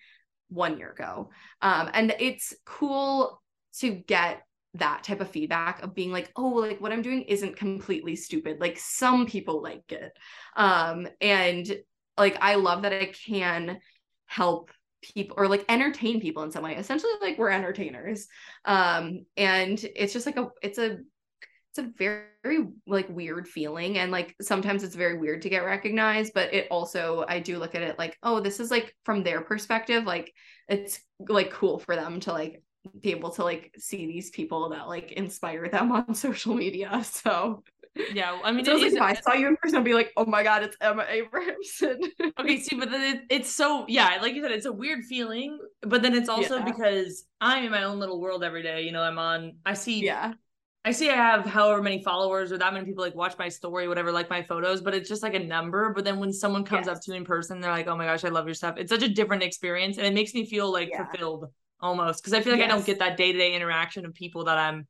[0.50, 1.30] one year ago.
[1.62, 3.40] Um, and it's cool
[3.78, 4.42] to get
[4.78, 8.60] that type of feedback of being like oh like what i'm doing isn't completely stupid.
[8.60, 10.12] Like some people like it.
[10.56, 11.70] Um and
[12.16, 13.78] like i love that i can
[14.26, 14.70] help
[15.02, 16.76] people or like entertain people in some way.
[16.76, 18.26] Essentially like we're entertainers.
[18.64, 20.98] Um and it's just like a it's a
[21.70, 23.98] it's a very, very like weird feeling.
[23.98, 27.74] And like sometimes it's very weird to get recognized but it also i do look
[27.74, 30.32] at it like oh this is like from their perspective like
[30.68, 32.62] it's like cool for them to like
[33.00, 37.02] be able to like see these people that like inspire them on social media.
[37.04, 37.62] So
[38.12, 40.24] yeah, I mean, so like, if I saw you in person, I'd be like, oh
[40.24, 42.00] my god, it's Emma Abrahamson.
[42.38, 45.58] okay, see, but then it, it's so yeah, like you said, it's a weird feeling,
[45.82, 46.64] but then it's also yeah.
[46.64, 48.82] because I'm in my own little world every day.
[48.82, 49.56] You know, I'm on.
[49.66, 50.04] I see.
[50.04, 50.34] Yeah.
[50.84, 53.88] I see I have however many followers or that many people like watch my story,
[53.88, 55.92] whatever, like my photos, but it's just like a number.
[55.92, 56.96] But then when someone comes yes.
[56.96, 58.90] up to me in person, they're like, "Oh my gosh, I love your stuff." It's
[58.90, 61.04] such a different experience, and it makes me feel like yeah.
[61.04, 61.46] fulfilled
[61.80, 62.70] almost because I feel like yes.
[62.70, 64.86] I don't get that day to day interaction of people that I'm.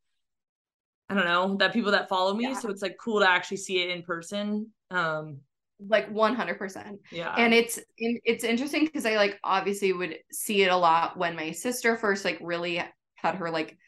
[1.11, 2.59] I don't know that people that follow me, yeah.
[2.59, 4.71] so it's like cool to actually see it in person.
[4.91, 5.41] Um,
[5.87, 10.77] like 100% yeah and it's it's interesting because i like obviously would see it a
[10.77, 12.83] lot when my sister first like really
[13.15, 13.79] had her like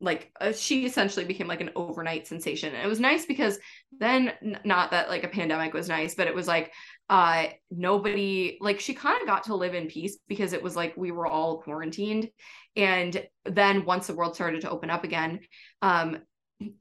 [0.00, 3.58] like uh, she essentially became like an overnight sensation and it was nice because
[3.98, 6.72] then n- not that like a pandemic was nice but it was like
[7.08, 10.96] uh nobody like she kind of got to live in peace because it was like
[10.96, 12.30] we were all quarantined.
[12.76, 15.40] And then once the world started to open up again
[15.82, 16.18] um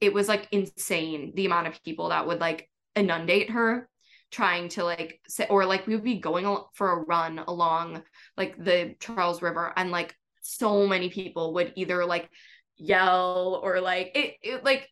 [0.01, 3.87] it was like insane the amount of people that would like inundate her
[4.31, 8.03] trying to like say or like we would be going for a run along
[8.35, 12.29] like the Charles River and like so many people would either like
[12.75, 14.89] yell or like it, it like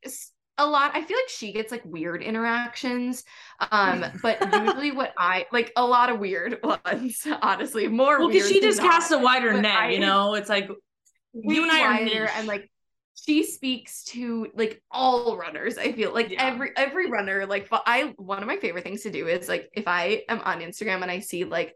[0.57, 3.23] a lot i feel like she gets like weird interactions
[3.71, 8.49] um but usually what i like a lot of weird ones honestly more well because
[8.49, 10.69] she just casts a wider net I, you know it's like
[11.33, 12.69] you and i are wider and like
[13.15, 16.45] she speaks to like all runners i feel like yeah.
[16.45, 19.87] every every runner like i one of my favorite things to do is like if
[19.87, 21.75] i am on instagram and i see like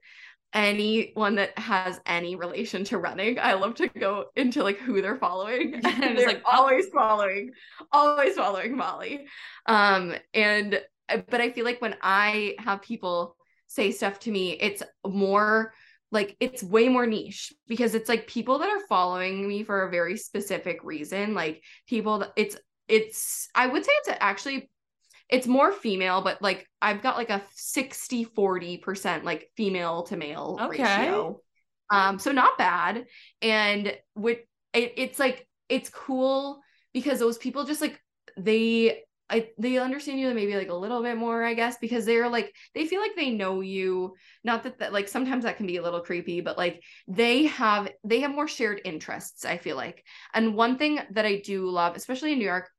[0.54, 3.40] anyone that has any relation to running.
[3.40, 5.82] I love to go into like who they're following.
[5.86, 7.52] And they're like always following,
[7.92, 9.28] always following Molly.
[9.66, 13.36] Um, and uh, but I feel like when I have people
[13.68, 15.74] say stuff to me, it's more
[16.12, 19.92] like it's way more niche because it's like people that are following me for a
[19.92, 21.34] very specific reason.
[21.34, 22.58] Like people that it's
[22.88, 24.70] it's I would say it's actually
[25.30, 30.58] it's more female, but like I've got like a 60 40% like female to male
[30.60, 30.84] okay.
[30.84, 31.40] ratio.
[31.92, 33.06] Um, so not bad.
[33.42, 34.40] And with
[34.74, 36.62] it, it's like it's cool
[36.94, 38.00] because those people just like
[38.38, 42.30] they I they understand you maybe like a little bit more, I guess, because they're
[42.30, 44.16] like they feel like they know you.
[44.44, 47.90] Not that that like sometimes that can be a little creepy, but like they have
[48.04, 50.04] they have more shared interests, I feel like.
[50.34, 52.70] And one thing that I do love, especially in New York,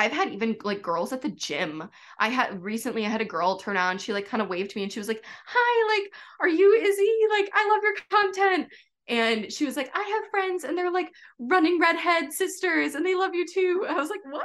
[0.00, 1.88] I've had even like girls at the gym.
[2.18, 4.78] I had recently I had a girl turn on, she like kind of waved to
[4.78, 7.10] me and she was like, Hi, like, are you Izzy?
[7.30, 8.72] Like, I love your content.
[9.08, 13.14] And she was like, I have friends and they're like running redhead sisters and they
[13.14, 13.84] love you too.
[13.86, 14.44] I was like, What?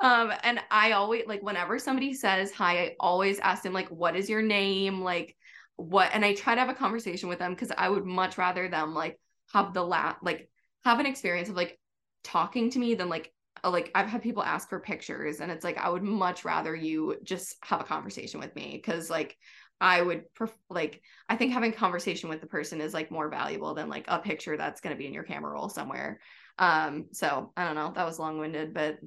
[0.00, 4.14] um, and I always like whenever somebody says hi, I always ask them, like, what
[4.14, 5.00] is your name?
[5.00, 5.36] Like,
[5.74, 8.68] what and I try to have a conversation with them because I would much rather
[8.68, 9.18] them like
[9.52, 10.48] have the la like
[10.84, 11.76] have an experience of like
[12.22, 13.32] talking to me than like
[13.70, 17.16] like I've had people ask for pictures and it's like I would much rather you
[17.22, 19.36] just have a conversation with me cuz like
[19.80, 23.74] I would pref- like I think having conversation with the person is like more valuable
[23.74, 26.20] than like a picture that's going to be in your camera roll somewhere.
[26.58, 28.98] Um so I don't know, that was long-winded but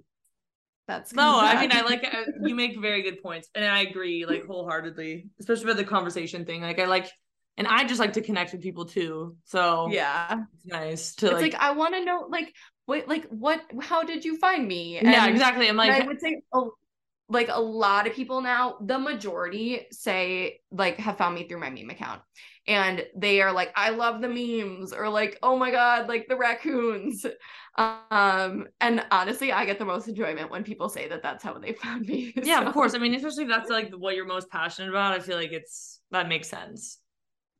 [0.88, 4.26] that's No, I mean I like uh, you make very good points and I agree
[4.26, 6.61] like wholeheartedly, especially with the conversation thing.
[6.61, 7.11] Like I like
[7.57, 9.36] and I just like to connect with people too.
[9.45, 12.53] So yeah, it's nice to it's like, like I want to know like
[12.86, 14.98] what like what how did you find me?
[14.98, 15.68] And, yeah exactly.
[15.68, 16.74] I'm like i would say oh,
[17.28, 21.70] like a lot of people now the majority say like have found me through my
[21.70, 22.22] meme account.
[22.68, 26.36] And they are like i love the memes or like oh my god like the
[26.38, 27.26] raccoons.
[27.78, 31.74] Um and honestly i get the most enjoyment when people say that that's how they
[31.84, 32.68] found me yeah so.
[32.68, 32.94] of course.
[32.94, 36.02] I mean especially if that's like what you're most passionate about i feel like it's
[36.12, 36.99] that makes sense.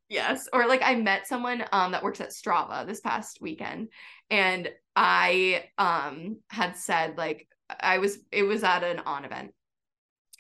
[0.08, 0.48] Yes.
[0.54, 3.90] Or like i met someone um that works at strava this past weekend
[4.30, 7.48] and I um had said like
[7.80, 9.52] I was it was at an on event.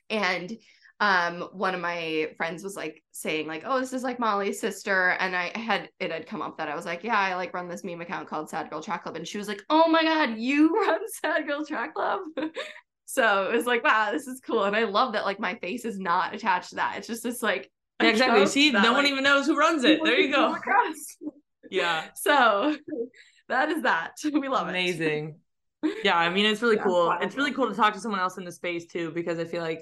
[0.10, 0.52] And
[1.02, 5.10] um one of my friends was like saying like oh this is like molly's sister
[5.20, 7.68] and i had it had come up that i was like yeah i like run
[7.68, 10.38] this meme account called sad girl track club and she was like oh my god
[10.38, 12.22] you run sad girl track club
[13.06, 15.84] so it was like wow this is cool and i love that like my face
[15.84, 17.70] is not attached to that it's just this like
[18.02, 18.46] Yeah, exactly.
[18.46, 20.00] See, that, no one even knows who runs it.
[20.04, 20.56] There you go.
[21.70, 22.06] Yeah.
[22.16, 22.76] so
[23.50, 25.36] that is that we love it Amazing.
[26.04, 27.08] Yeah, I mean it's really Yeah, cool.
[27.08, 27.20] wow.
[27.22, 29.62] It's really cool to talk to someone else in the space too because I feel
[29.62, 29.82] like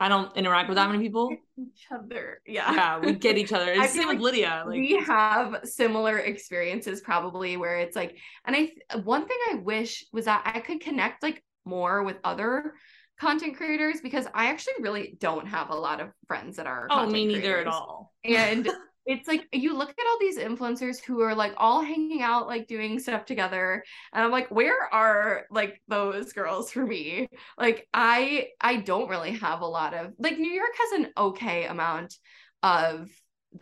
[0.00, 1.28] I don't interact with that many people.
[1.58, 3.72] each other yeah Yeah, we get each other.
[3.72, 4.62] It's the same with Lydia.
[4.66, 8.70] Like we have similar experiences probably where it's like and i
[9.02, 12.74] one thing i wish was that i could connect like more with other
[13.18, 17.06] content creators because i actually really don't have a lot of friends that are oh,
[17.06, 18.12] me neither at all.
[18.24, 18.68] and
[19.08, 22.68] it's like you look at all these influencers who are like all hanging out like
[22.68, 23.82] doing stuff together
[24.12, 27.26] and i'm like where are like those girls for me?
[27.56, 31.64] Like i i don't really have a lot of like new york has an okay
[31.64, 32.14] amount
[32.62, 33.08] of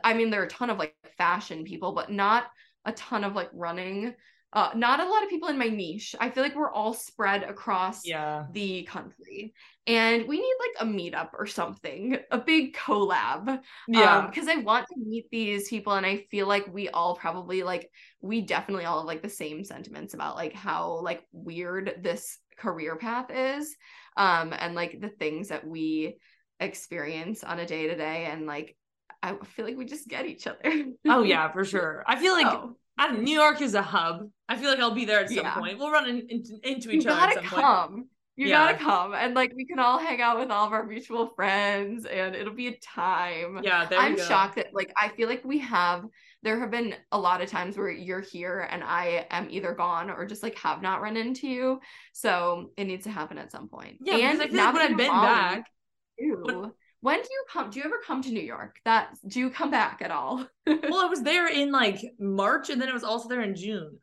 [0.02, 2.47] i mean there are a ton of like fashion people but not
[2.85, 4.14] a ton of like running
[4.56, 7.44] uh not a lot of people in my niche i feel like we're all spread
[7.44, 8.46] across Yeah.
[8.52, 9.54] the country
[9.86, 14.26] and we need like a meetup or something a big collab Yeah.
[14.26, 17.88] because i want to meet these people and i feel like we all probably like
[18.20, 22.96] we definitely all have like the same sentiments about like how like weird this career
[22.96, 23.76] path is
[24.16, 26.16] um and like the things that we
[26.60, 28.74] experience on a day to day and like
[29.22, 30.58] i feel like we just get each other
[31.06, 32.02] oh yeah, for sure.
[32.06, 34.28] I feel like Oh, I don't, New York is a hub.
[34.48, 35.55] I feel like I'll be there at some Yeah.
[35.55, 35.78] point.
[35.78, 37.62] We'll run in, into, into you each other at gotta some point.
[37.62, 38.09] come
[38.39, 38.73] you Yeah.
[38.73, 42.05] gotta come and like we can all hang out with all of our mutual friends
[42.05, 44.23] and it'll be a time Yeah, there I'm go.
[44.23, 46.05] shocked that like I feel like we have
[46.43, 50.10] there have been a lot of times where you're here and I am either gone
[50.10, 51.81] or just like have not run into you.
[52.12, 53.97] So it needs to happen at some point.
[54.01, 55.70] Yeah, and because I feel now like when that I've been back,
[56.18, 57.70] too, when- do you come?
[57.70, 58.77] Do you ever come to New York?
[58.85, 60.47] That do you come back at all?
[60.66, 63.98] well, I was there in like March, and then I was also there in June.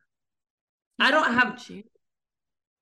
[1.00, 1.60] I don't have,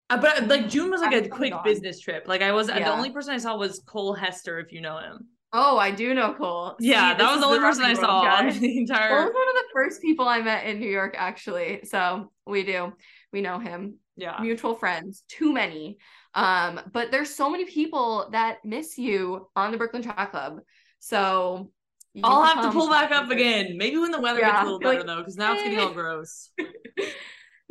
[0.10, 1.64] uh, but like June was like a quick gone.
[1.64, 2.28] business trip.
[2.28, 5.28] Like I was the only person I saw was Cole Hester, if you know him.
[5.54, 6.76] Oh, I do know Cole.
[6.80, 9.26] Yeah, See, that was the only person I saw on the Cole entire.
[9.26, 11.82] was one of the first people I met in New York, actually.
[11.86, 12.94] So we do.
[13.34, 13.96] We know him.
[14.18, 15.98] Yeah, mutual friends, too many.
[16.34, 20.62] Um, but there's so many people that miss you on the Brooklyn Track Club.
[21.00, 21.72] So
[22.24, 23.78] I'll have to pull back up again.
[23.78, 25.94] Maybe when the weather gets a little better though, because now it's getting all "Eh."
[25.94, 26.50] gross.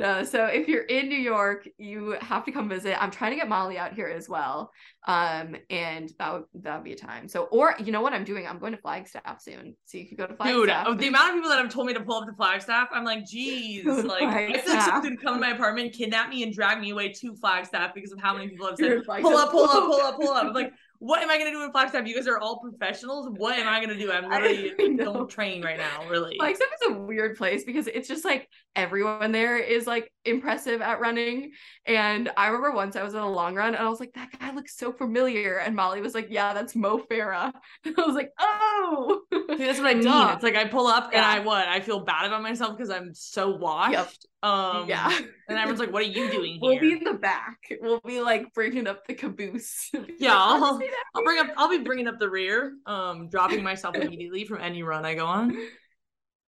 [0.00, 3.00] No, so if you're in New York, you have to come visit.
[3.02, 4.72] I'm trying to get Molly out here as well.
[5.06, 7.28] Um, and that would that would be a time.
[7.28, 8.46] So, or you know what I'm doing?
[8.46, 10.86] I'm going to Flagstaff soon, so you could go to Dude, Flagstaff.
[10.86, 13.04] of the amount of people that have told me to pull up to Flagstaff, I'm
[13.04, 16.80] like, geez, like I feel like gonna come to my apartment, kidnap me, and drag
[16.80, 19.84] me away to Flagstaff because of how many people have said, pull up, pull up,
[19.84, 20.46] pull up, pull up.
[20.46, 22.06] I'm like, what am I gonna do in Flagstaff?
[22.06, 23.26] You guys are all professionals.
[23.36, 24.12] What am I gonna do?
[24.12, 25.04] I'm I literally know.
[25.14, 26.36] don't train right now, really.
[26.38, 28.46] Flagstaff is a weird place because it's just like
[28.76, 31.52] everyone there is like impressive at running.
[31.86, 34.28] And I remember once I was in a long run and I was like, that
[34.38, 35.56] guy looks so familiar.
[35.56, 37.50] And Molly was like, yeah, that's Mo Farah.
[37.84, 39.22] And I was like, oh.
[39.32, 40.04] See, that's what I mean.
[40.04, 40.32] Duh.
[40.34, 41.66] It's like I pull up and I what?
[41.66, 43.92] I feel bad about myself because I'm so washed.
[43.92, 44.10] Yep.
[44.42, 45.18] Um yeah.
[45.50, 46.60] And everyone's like, what are you doing here?
[46.62, 47.58] We'll be in the back.
[47.80, 49.90] We'll be like bringing up the caboose.
[50.18, 51.46] Yeah, I'll, "Let's see that I'll bring up.
[51.56, 55.26] I'll be bringing up the rear, um, dropping myself immediately from any run I go
[55.26, 55.56] on.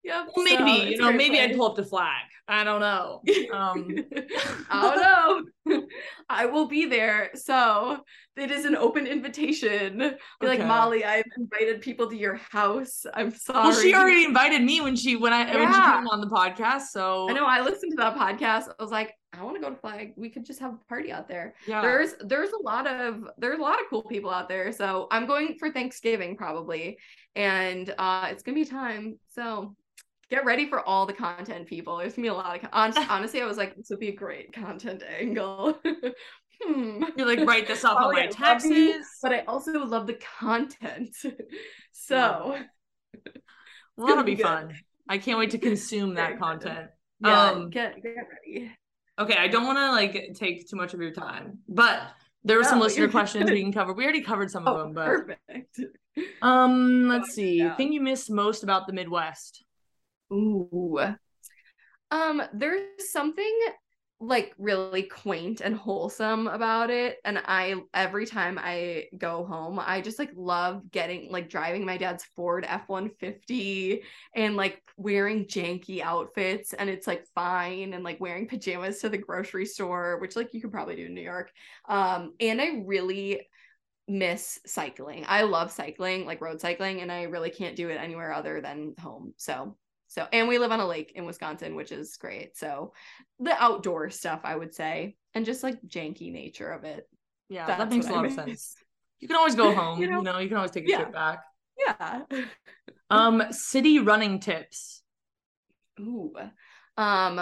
[0.04, 0.28] Yep.
[0.34, 2.24] Well, maybe so you know, maybe I'd pull up the flag.
[2.50, 3.20] I don't know.
[3.52, 3.94] Um,
[4.70, 5.82] I don't know.
[6.30, 7.30] I will be there.
[7.34, 7.98] So
[8.36, 9.98] it is an open invitation.
[10.40, 13.04] Be like, Molly, I've invited people to your house.
[13.12, 13.68] I'm sorry.
[13.68, 16.86] well, she already invited me when she when I when she came on the podcast.
[16.90, 18.68] So I know I listened to that podcast.
[18.78, 20.14] I was like, I want to go to Flag.
[20.16, 21.54] We could just have a party out there.
[21.66, 24.72] yeah, There's there's a lot of there's a lot of cool people out there.
[24.72, 26.98] So I'm going for Thanksgiving probably.
[27.36, 29.18] And uh it's gonna be time.
[29.28, 29.76] So
[30.30, 31.96] get ready for all the content people.
[31.98, 34.14] There's gonna be a lot of con- honestly, I was like, this would be a
[34.14, 35.78] great content angle.
[36.62, 37.04] hmm.
[37.16, 39.06] you're like write this off on my you, taxes.
[39.22, 41.14] but I also love the content.
[41.92, 42.58] so
[43.96, 44.74] Well, that'll be fun.
[45.08, 46.88] I can't wait to consume that content.
[47.24, 48.14] yeah, Um, get get
[48.46, 48.72] ready.
[49.18, 52.00] Okay, I don't want to like take too much of your time, but
[52.44, 53.92] there were some listener questions we can cover.
[53.92, 55.80] We already covered some of Oh, them, but perfect.
[56.40, 57.56] um, let's see.
[57.58, 57.74] yeah.
[57.74, 59.64] Thing you miss most about the Midwest?
[60.32, 60.98] Ooh.
[62.10, 63.60] Um, there's something
[64.20, 70.00] like really quaint and wholesome about it and i every time i go home i
[70.00, 74.02] just like love getting like driving my dad's ford f-150
[74.34, 79.16] and like wearing janky outfits and it's like fine and like wearing pajamas to the
[79.16, 81.52] grocery store which like you could probably do in new york.
[81.88, 83.46] Um and i really
[84.08, 85.26] miss cycling.
[85.28, 88.94] I love cycling like road cycling and i really can't do it anywhere other than
[88.98, 89.76] home so
[90.08, 92.56] so, and we live on a lake in Wisconsin, which is great.
[92.56, 92.94] So,
[93.38, 97.06] the outdoor stuff, I would say, and just like janky nature of it.
[97.50, 98.74] Yeah, that makes a lot of sense.
[99.20, 100.96] You can always go home, you know, you, know, you can always take a yeah.
[100.96, 101.42] trip back.
[101.78, 102.22] Yeah.
[103.10, 105.02] um, city running tips.
[106.00, 106.32] Ooh.
[106.96, 107.40] Um,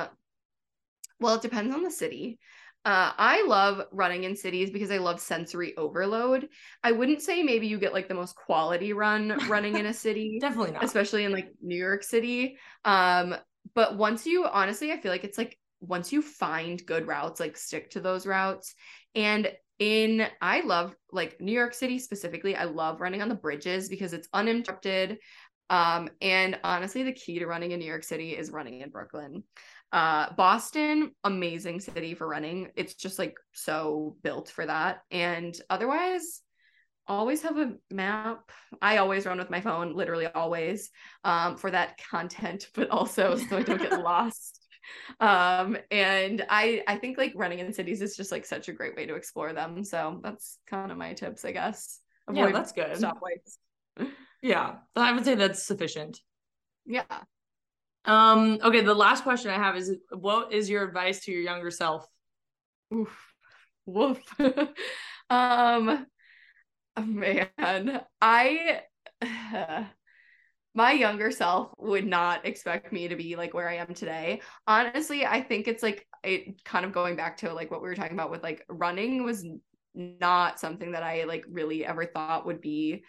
[1.21, 2.39] well, it depends on the city.
[2.87, 6.49] Uh, I love running in cities because I love sensory overload.
[6.85, 10.39] I wouldn't say maybe you get like the most quality run running in a city.
[10.41, 10.85] Definitely not.
[10.85, 12.59] Especially in like New York City.
[12.85, 13.35] Um,
[13.75, 17.57] but once you honestly, I feel like it's like once you find good routes, like
[17.57, 18.77] stick to those routes.
[19.17, 19.51] And
[19.81, 24.13] in I love like New York City specifically, I love running on the bridges because
[24.13, 25.19] it's uninterrupted.
[25.69, 29.43] Um, and honestly, the key to running in New York City is running in Brooklyn.
[29.93, 32.71] Uh, Boston, amazing city for running.
[32.77, 35.03] It's just like so built for that.
[35.11, 36.43] And otherwise,
[37.07, 38.51] always have a map.
[38.83, 40.91] I always run with my phone, literally always,
[41.25, 44.61] um, for that content, but also so I don't get lost.
[45.19, 48.97] Um, and I I think like running in cities is just like such a great
[48.97, 49.83] way to explore them.
[49.83, 52.01] So that's kind of my tips, I guess.
[52.29, 52.93] Avoid yeah, that's good.
[52.93, 54.09] Stoplights.
[54.43, 56.21] Yeah, I would say that's sufficient.
[56.85, 57.03] Yeah.
[58.07, 61.71] Um, okay, the last question I have is what is your advice to your younger
[61.71, 62.07] self?
[62.95, 63.33] Oof.
[63.85, 64.21] Woof.
[65.31, 66.07] um
[67.05, 68.83] man, I
[70.75, 74.41] my younger self would not expect me to be like where I am today.
[74.67, 77.95] Honestly, I think it's like it kind of going back to like what we were
[77.95, 79.45] talking about with like running was
[79.95, 83.05] not something that I like really ever thought would be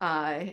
[0.00, 0.46] uh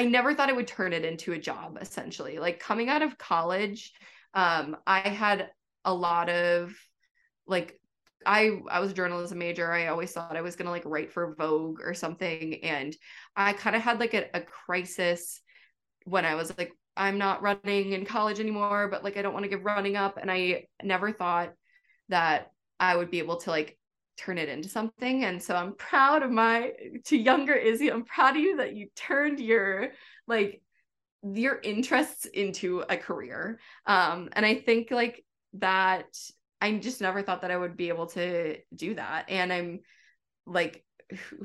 [0.00, 2.38] I never thought I would turn it into a job essentially.
[2.38, 3.92] Like coming out of college,
[4.32, 5.50] um, I had
[5.84, 6.74] a lot of
[7.46, 7.78] like
[8.24, 9.70] I I was a journalism major.
[9.70, 12.64] I always thought I was gonna like write for Vogue or something.
[12.64, 12.96] And
[13.36, 15.42] I kind of had like a, a crisis
[16.04, 19.44] when I was like, I'm not running in college anymore, but like I don't want
[19.44, 20.16] to give running up.
[20.16, 21.52] And I never thought
[22.08, 23.76] that I would be able to like
[24.20, 25.24] turn it into something.
[25.24, 26.72] And so I'm proud of my
[27.06, 27.90] to younger Izzy.
[27.90, 29.88] I'm proud of you that you turned your
[30.26, 30.62] like
[31.22, 33.58] your interests into a career.
[33.86, 35.24] Um, and I think like
[35.54, 36.06] that
[36.60, 39.26] I just never thought that I would be able to do that.
[39.28, 39.80] And I'm
[40.46, 40.84] like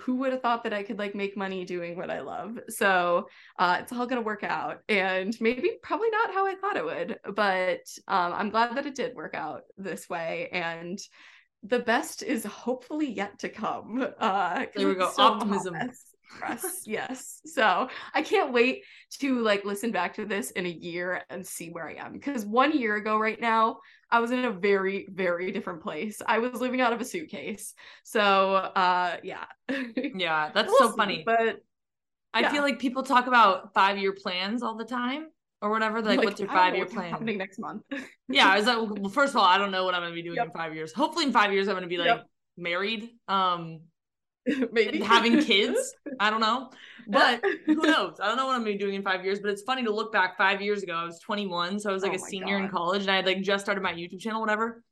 [0.01, 2.59] who would have thought that I could like make money doing what I love?
[2.69, 3.27] So
[3.57, 7.17] uh, it's all gonna work out, and maybe probably not how I thought it would,
[7.35, 10.49] but um, I'm glad that it did work out this way.
[10.51, 10.99] And
[11.67, 14.07] the best is hopefully yet to come.
[14.19, 15.09] Uh, there we go.
[15.11, 15.75] So Optimism.
[16.85, 17.41] yes.
[17.45, 18.83] So I can't wait
[19.19, 22.13] to like listen back to this in a year and see where I am.
[22.13, 23.79] Because one year ago, right now,
[24.11, 26.21] I was in a very, very different place.
[26.25, 27.73] I was living out of a suitcase.
[28.03, 29.45] So uh yeah.
[29.95, 31.23] yeah, that's we'll so see, funny.
[31.25, 31.57] But
[32.33, 32.51] I yeah.
[32.51, 35.27] feel like people talk about five year plans all the time
[35.61, 36.01] or whatever.
[36.01, 37.11] Like, like what's your five year plan?
[37.11, 37.83] Happening next month.
[38.29, 40.21] yeah, I was like, well, first of all, I don't know what I'm gonna be
[40.21, 40.47] doing yep.
[40.47, 40.93] in five years.
[40.93, 42.25] Hopefully, in five years, I'm gonna be like yep.
[42.57, 43.81] married, um,
[44.71, 45.93] maybe having kids.
[46.19, 46.69] I don't know,
[47.07, 48.19] but who knows?
[48.21, 49.39] I don't know what I'm gonna be doing in five years.
[49.39, 50.93] But it's funny to look back five years ago.
[50.93, 52.65] I was 21, so I was like oh a senior God.
[52.65, 54.83] in college, and I had like just started my YouTube channel, whatever.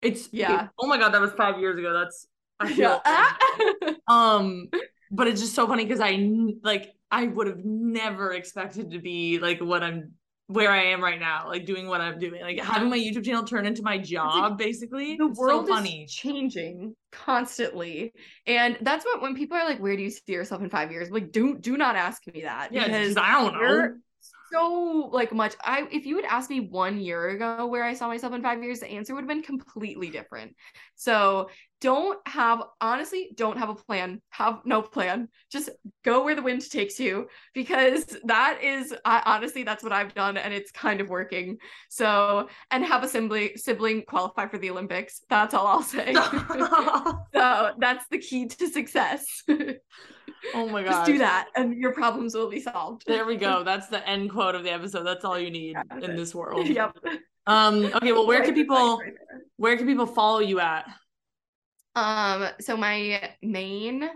[0.00, 0.64] It's yeah.
[0.64, 1.92] It, oh my God, that was five years ago.
[1.92, 2.26] That's
[2.60, 3.00] I feel.
[3.04, 3.94] Yeah.
[4.08, 4.68] um,
[5.10, 6.28] but it's just so funny because I
[6.62, 10.12] like I would have never expected to be like what I'm
[10.48, 13.44] where I am right now, like doing what I'm doing, like having my YouTube channel
[13.44, 15.16] turn into my job, like, basically.
[15.16, 16.04] The world so funny.
[16.04, 18.12] is changing constantly,
[18.46, 21.10] and that's what when people are like, "Where do you see yourself in five years?"
[21.10, 22.72] like, do do not ask me that.
[22.72, 23.98] Yeah, because I don't know
[24.52, 28.08] so like much i if you had asked me one year ago where i saw
[28.08, 30.54] myself in five years the answer would have been completely different
[30.98, 31.48] so
[31.80, 35.70] don't have honestly don't have a plan have no plan just
[36.04, 40.36] go where the wind takes you because that is I, honestly that's what i've done
[40.36, 41.58] and it's kind of working
[41.88, 46.12] so and have a sibling sibling qualify for the olympics that's all i'll say
[47.34, 49.44] so that's the key to success
[50.54, 50.90] Oh my god.
[50.90, 53.04] Just do that and your problems will be solved.
[53.06, 53.64] There we go.
[53.64, 55.02] That's the end quote of the episode.
[55.02, 56.68] That's all you need in this world.
[56.68, 56.96] yep.
[57.48, 59.00] Um okay, well where can people
[59.56, 60.88] where can people follow you at?
[61.96, 64.08] Um so my main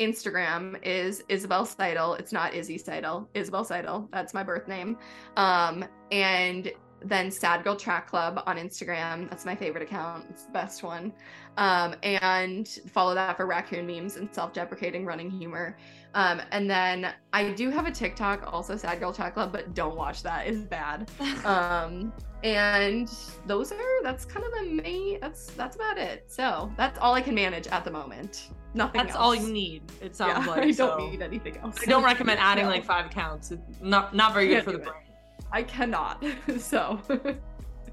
[0.00, 2.14] Instagram is Isabel Seidel.
[2.14, 3.28] It's not Izzy Seidel.
[3.34, 4.08] Isabel Seidel.
[4.12, 4.98] That's my birth name.
[5.36, 6.70] Um, and
[7.00, 9.28] then Sad Girl Track Club on Instagram.
[9.30, 10.26] That's my favorite account.
[10.30, 11.12] It's the best one.
[11.56, 15.76] Um, and follow that for raccoon memes and self-deprecating running humor.
[16.14, 19.96] Um, and then I do have a TikTok, also Sad Girl Track Club, but don't
[19.96, 20.46] watch that.
[20.46, 21.10] It's bad.
[21.44, 22.12] um,
[22.42, 23.10] and
[23.46, 25.20] those are that's kind of the main.
[25.20, 26.24] That's that's about it.
[26.28, 28.50] So that's all I can manage at the moment.
[28.74, 29.00] Nothing.
[29.00, 29.06] Else.
[29.08, 29.24] That's else.
[29.24, 29.82] all you need.
[30.00, 31.76] It sounds Yeah, like I don't need anything else.
[31.82, 32.70] I don't recommend adding No.
[32.70, 33.50] like five accounts.
[33.50, 35.05] It's not not very good for the brain.
[35.52, 36.24] I cannot.
[36.58, 37.00] so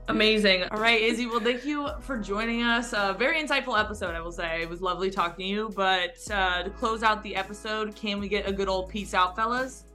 [0.09, 0.63] Amazing.
[0.63, 1.27] All right, Izzy.
[1.27, 2.91] Well, thank you for joining us.
[2.91, 4.61] A very insightful episode, I will say.
[4.61, 5.71] It was lovely talking to you.
[5.73, 9.33] But uh, to close out the episode, can we get a good old peace out,
[9.33, 9.85] fellas?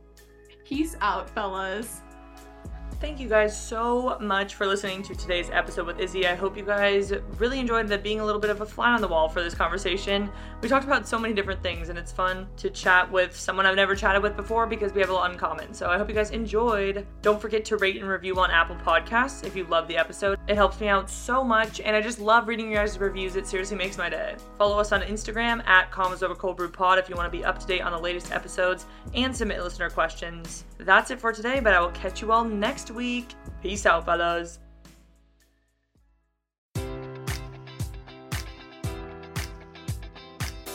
[0.68, 2.02] peace out, fellas.
[3.00, 6.26] Thank you guys so much for listening to today's episode with Izzy.
[6.26, 9.00] I hope you guys really enjoyed the being a little bit of a fly on
[9.00, 10.28] the wall for this conversation.
[10.62, 13.76] We talked about so many different things, and it's fun to chat with someone I've
[13.76, 15.72] never chatted with before because we have a lot in common.
[15.72, 17.06] So I hope you guys enjoyed.
[17.22, 20.36] Don't forget to rate and review on Apple Podcasts if you love the episode.
[20.48, 23.36] It helps me out so much, and I just love reading your guys' reviews.
[23.36, 24.34] It seriously makes my day.
[24.58, 27.44] Follow us on Instagram at Convos Over Cold Brew Pod if you want to be
[27.44, 30.64] up to date on the latest episodes and submit listener questions.
[30.78, 33.34] That's it for today, but I will catch you all next week.
[33.62, 34.60] Peace out, fellas.